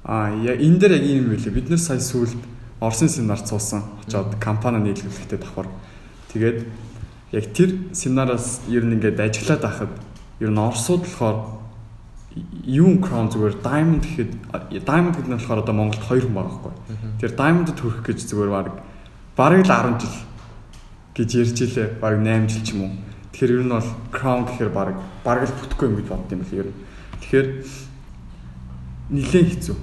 Аа 0.04 0.32
энэ 0.32 0.78
дээр 0.78 0.92
яг 0.96 1.04
юм 1.04 1.28
байлээ. 1.28 1.52
Бид 1.52 1.68
нэр 1.68 1.78
сая 1.78 2.00
сүүлд 2.00 2.40
Орсын 2.80 3.08
семинарт 3.08 3.48
суусан. 3.48 3.84
Очоод 4.06 4.40
компани 4.40 4.80
нийлүүлэхдээ 4.80 5.38
давхар. 5.38 5.68
Тэгээд 6.32 6.64
яг 7.32 7.44
тэр 7.52 7.92
семинараас 7.92 8.64
ер 8.68 8.84
нь 8.84 8.96
ингээд 8.96 9.20
ажиллаад 9.20 9.60
байхад 9.60 9.92
ер 10.40 10.50
нь 10.50 10.56
Оросууд 10.56 11.04
болохоор 11.04 11.59
юу 12.62 13.02
crown 13.02 13.26
зүгээр 13.26 13.58
diamond 13.58 14.06
гэхэд 14.06 14.30
diamond 14.86 15.14
гэдэг 15.18 15.30
нь 15.30 15.34
болохоор 15.34 15.62
одоо 15.66 15.74
Монголд 15.74 16.04
хоёр 16.06 16.24
хүн 16.30 16.36
байгаа 16.38 16.62
байхгүй. 16.62 16.74
Тэр 17.18 17.32
diamond-д 17.34 17.74
хүрэх 17.74 18.02
гэж 18.06 18.18
зүгээр 18.30 18.50
баг 18.54 18.66
бараг 19.34 19.66
л 19.66 19.72
10 19.74 19.98
жил 19.98 20.16
гэж 21.18 21.28
ярьж 21.34 21.58
илээ. 21.58 21.88
Бараг 21.98 22.22
8 22.22 22.46
жил 22.46 22.62
ч 22.62 22.68
юм 22.78 22.80
уу. 22.86 22.92
Тэгэхээр 23.34 23.54
ер 23.58 23.64
нь 23.66 23.74
бол 23.74 23.90
crown 24.14 24.46
гэхээр 24.46 24.70
бараг 24.70 24.96
бараг 25.26 25.50
л 25.50 25.58
бүтэхгүй 25.58 25.86
юм 25.90 25.96
гэж 25.98 26.06
бодд 26.06 26.30
юм 26.30 26.40
бэл 26.46 26.58
ер 26.62 26.68
нь. 26.70 26.78
Тэгэхээр 27.18 27.46
нилээн 29.10 29.48
хэцүү. 29.50 29.76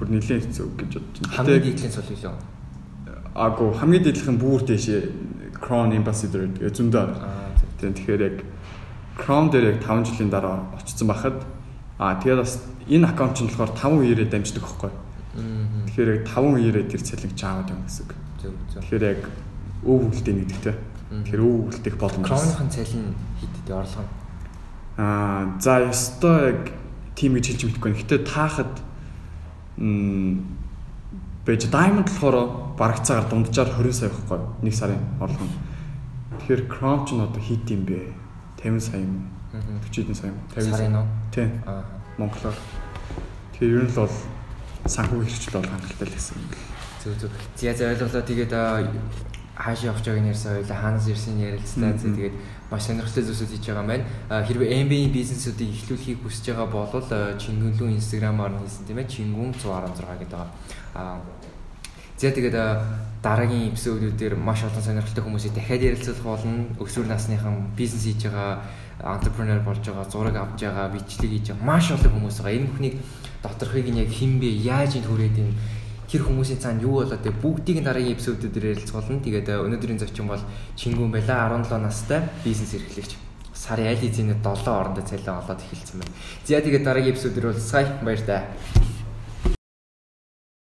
Бүр 0.00 0.08
нилээн 0.16 0.40
хэцүү 0.48 0.66
гэж 0.80 0.90
бодож 0.96 1.16
байна. 1.28 1.36
Хамгийн 1.36 1.64
дийдлийн 1.76 1.92
цол 1.92 2.08
юу? 2.08 2.36
Агуу 3.36 3.76
хамгийн 3.76 4.04
дийдлийн 4.08 4.40
бүр 4.40 4.64
дэшээ 4.64 5.00
Crown 5.60 5.92
Ambassador 5.92 6.48
тэгээ 6.56 6.72
зөндөө. 6.72 7.04
Тийм 7.84 7.92
тэгэхээр 7.92 8.22
яг 8.24 8.36
Crown 9.20 9.52
дээр 9.52 9.76
яг 9.76 9.84
5 9.84 10.08
жилийн 10.08 10.32
дараа 10.32 10.72
очсон 10.72 11.08
байхад 11.12 11.55
аа 11.98 12.20
тэгээд 12.20 12.40
бас 12.40 12.60
энэ 12.88 13.08
аккаунт 13.08 13.40
нь 13.40 13.48
болохоор 13.48 13.72
5 13.72 14.04
үеэрээ 14.04 14.28
дамждаг 14.28 14.62
байхгүй. 14.62 14.92
Тэгэхээр 15.88 16.10
яг 16.12 16.22
5 16.28 16.56
үеэрээ 16.56 16.84
тэр 16.92 17.02
цалинг 17.02 17.34
чаагаад 17.36 17.72
юм 17.72 17.80
гэсэн. 17.88 18.06
Тэгэхээр 18.76 19.04
яг 19.04 19.20
өв 19.84 20.00
хөлтэй 20.12 20.34
нэгдэгтэй. 20.36 20.74
Тэгэхээр 21.24 21.42
өв 21.42 21.56
хөлтөх 21.72 21.96
боломж. 21.96 22.26
Crown-ын 22.28 22.70
цалин 22.70 23.14
хэд 23.40 23.68
орлого 23.72 24.04
нь? 24.04 24.12
Аа 24.96 25.56
за 25.60 25.84
ёстой 25.88 26.38
яг 26.52 26.62
тим 27.16 27.36
гэж 27.36 27.44
хэлж 27.52 27.62
мэдэхгүй. 27.64 27.92
Гэтэ 27.96 28.16
таахад 28.28 28.74
м 29.80 30.44
байж 31.44 31.68
diamond 31.68 32.08
болохоор 32.08 32.76
бараг 32.76 33.00
цагаар 33.04 33.28
дунджаар 33.28 33.70
20 33.72 33.92
сая 33.92 34.10
байхгүй 34.10 34.40
нэг 34.64 34.74
сарын 34.74 35.00
орлого 35.20 35.46
нь. 35.46 35.56
Тэгэхээр 36.40 36.62
Chrome 36.68 37.04
ч 37.06 37.14
нь 37.14 37.22
одоо 37.22 37.40
хит 37.40 37.68
юм 37.70 37.84
бэ? 37.86 38.12
50 38.60 38.80
сая 38.80 39.00
юм. 39.04 39.35
40 39.92 40.14
сая 40.14 40.30
юм. 40.30 40.38
50 40.54 40.76
сая 40.76 40.90
уу? 40.90 41.06
Тийм. 41.32 41.62
Аа. 41.66 41.84
Монголоор. 42.18 42.56
Тэгэхээр 43.52 43.76
ер 43.76 43.84
нь 43.84 43.90
л 43.90 43.96
бол 43.96 44.14
санхүү 44.86 45.20
хэрэгжил 45.24 45.56
бол 45.60 45.70
хангалттай 45.70 46.06
л 46.08 46.14
гэсэн 46.14 46.36
юм. 46.36 46.48
Зөв 47.02 47.14
зөв. 47.20 47.30
За 47.56 47.74
за 47.74 47.90
ойлголоо. 47.92 48.22
Тэгээд 48.22 48.52
хаашаа 49.56 49.90
явж 49.92 50.04
байгааг 50.04 50.24
нэрсэн 50.24 50.56
ойлаа 50.60 50.78
хаанаас 50.80 51.08
ирсэн 51.08 51.40
ярилцлаа. 51.40 51.92
Тэгээд 51.96 52.34
маш 52.70 52.82
сонирхолтой 52.84 53.24
зүйлсүүд 53.24 53.52
хийж 53.56 53.64
байгаа 53.72 53.84
юм 53.84 53.90
байна. 53.92 54.04
Хэрвээ 54.44 54.84
MBA 54.84 55.08
бизнесүүдийг 55.16 55.70
эхлүүлэхийг 55.72 56.20
хүсэж 56.20 56.52
байгаа 56.52 56.68
бол 56.68 56.92
Чингүнлүү 57.40 57.88
Instagram-аар 57.96 58.52
нь 58.52 58.62
хийсэн 58.64 58.84
тийм 58.84 59.00
ээ. 59.00 59.08
Чингүн 59.08 59.50
116 59.56 60.20
гэдэг 60.20 60.36
байгаа. 60.36 60.50
Аа 60.92 61.20
За 62.16 62.32
тэгээд 62.32 62.56
дараагийн 63.20 63.76
эпизодуудаар 63.76 64.40
маш 64.40 64.64
олон 64.64 64.80
сонирхолтой 64.80 65.20
хүмүүсийг 65.20 65.52
дахиад 65.52 65.84
ярилцах 65.84 66.16
болно. 66.24 66.64
Өсвөр 66.80 67.04
насныхан 67.04 67.76
бизнес 67.76 68.08
хийж 68.08 68.24
байгаа, 68.24 68.64
entrepreneur 69.02 69.60
болж 69.60 69.84
байгаа, 69.84 70.10
зураг 70.10 70.36
авч 70.36 70.62
байгаа, 70.64 70.88
бичлэг 70.92 71.30
хийж 71.30 71.46
байгаа 71.52 71.66
маш 71.66 71.90
олон 71.92 72.12
хүмүүс 72.16 72.40
байгаа. 72.40 72.56
Энэ 72.56 72.68
бүхнийг 72.70 72.94
доторхыг 73.42 73.88
нь 73.92 74.00
яг 74.00 74.10
хэн 74.10 74.40
бэ, 74.40 74.48
яаж 74.64 74.96
энд 74.96 75.06
хүрээд 75.08 75.36
энэ 75.36 75.54
тэр 76.06 76.22
хүмүүсийн 76.22 76.62
цаана 76.62 76.82
юу 76.82 77.02
болоод 77.02 77.22
тэг 77.22 77.34
бүгдийг 77.42 77.82
дараагийн 77.82 78.14
эпизодуудаар 78.16 78.72
ярилцах 78.72 78.96
болно. 79.02 79.20
Тэгээд 79.20 79.48
өнөөдрийн 79.52 80.00
зочин 80.00 80.26
бол 80.30 80.42
Чингүн 80.78 81.10
байла 81.10 81.50
17 81.50 81.82
настай 81.82 82.20
бизнес 82.44 82.74
эрхлэгч. 82.78 83.18
Сарын 83.52 83.90
аль 83.90 84.06
эзэний 84.06 84.38
7 84.38 84.70
орондоо 84.70 85.02
цалин 85.02 85.34
олоод 85.42 85.60
эхэлсэн 85.60 85.98
байна. 86.00 86.14
За 86.46 86.62
тэгээд 86.62 86.84
дараагийн 86.86 87.14
эпизодээр 87.14 87.46
уулзъя. 87.50 87.98
Баяр 88.04 88.20
таа. 88.22 88.42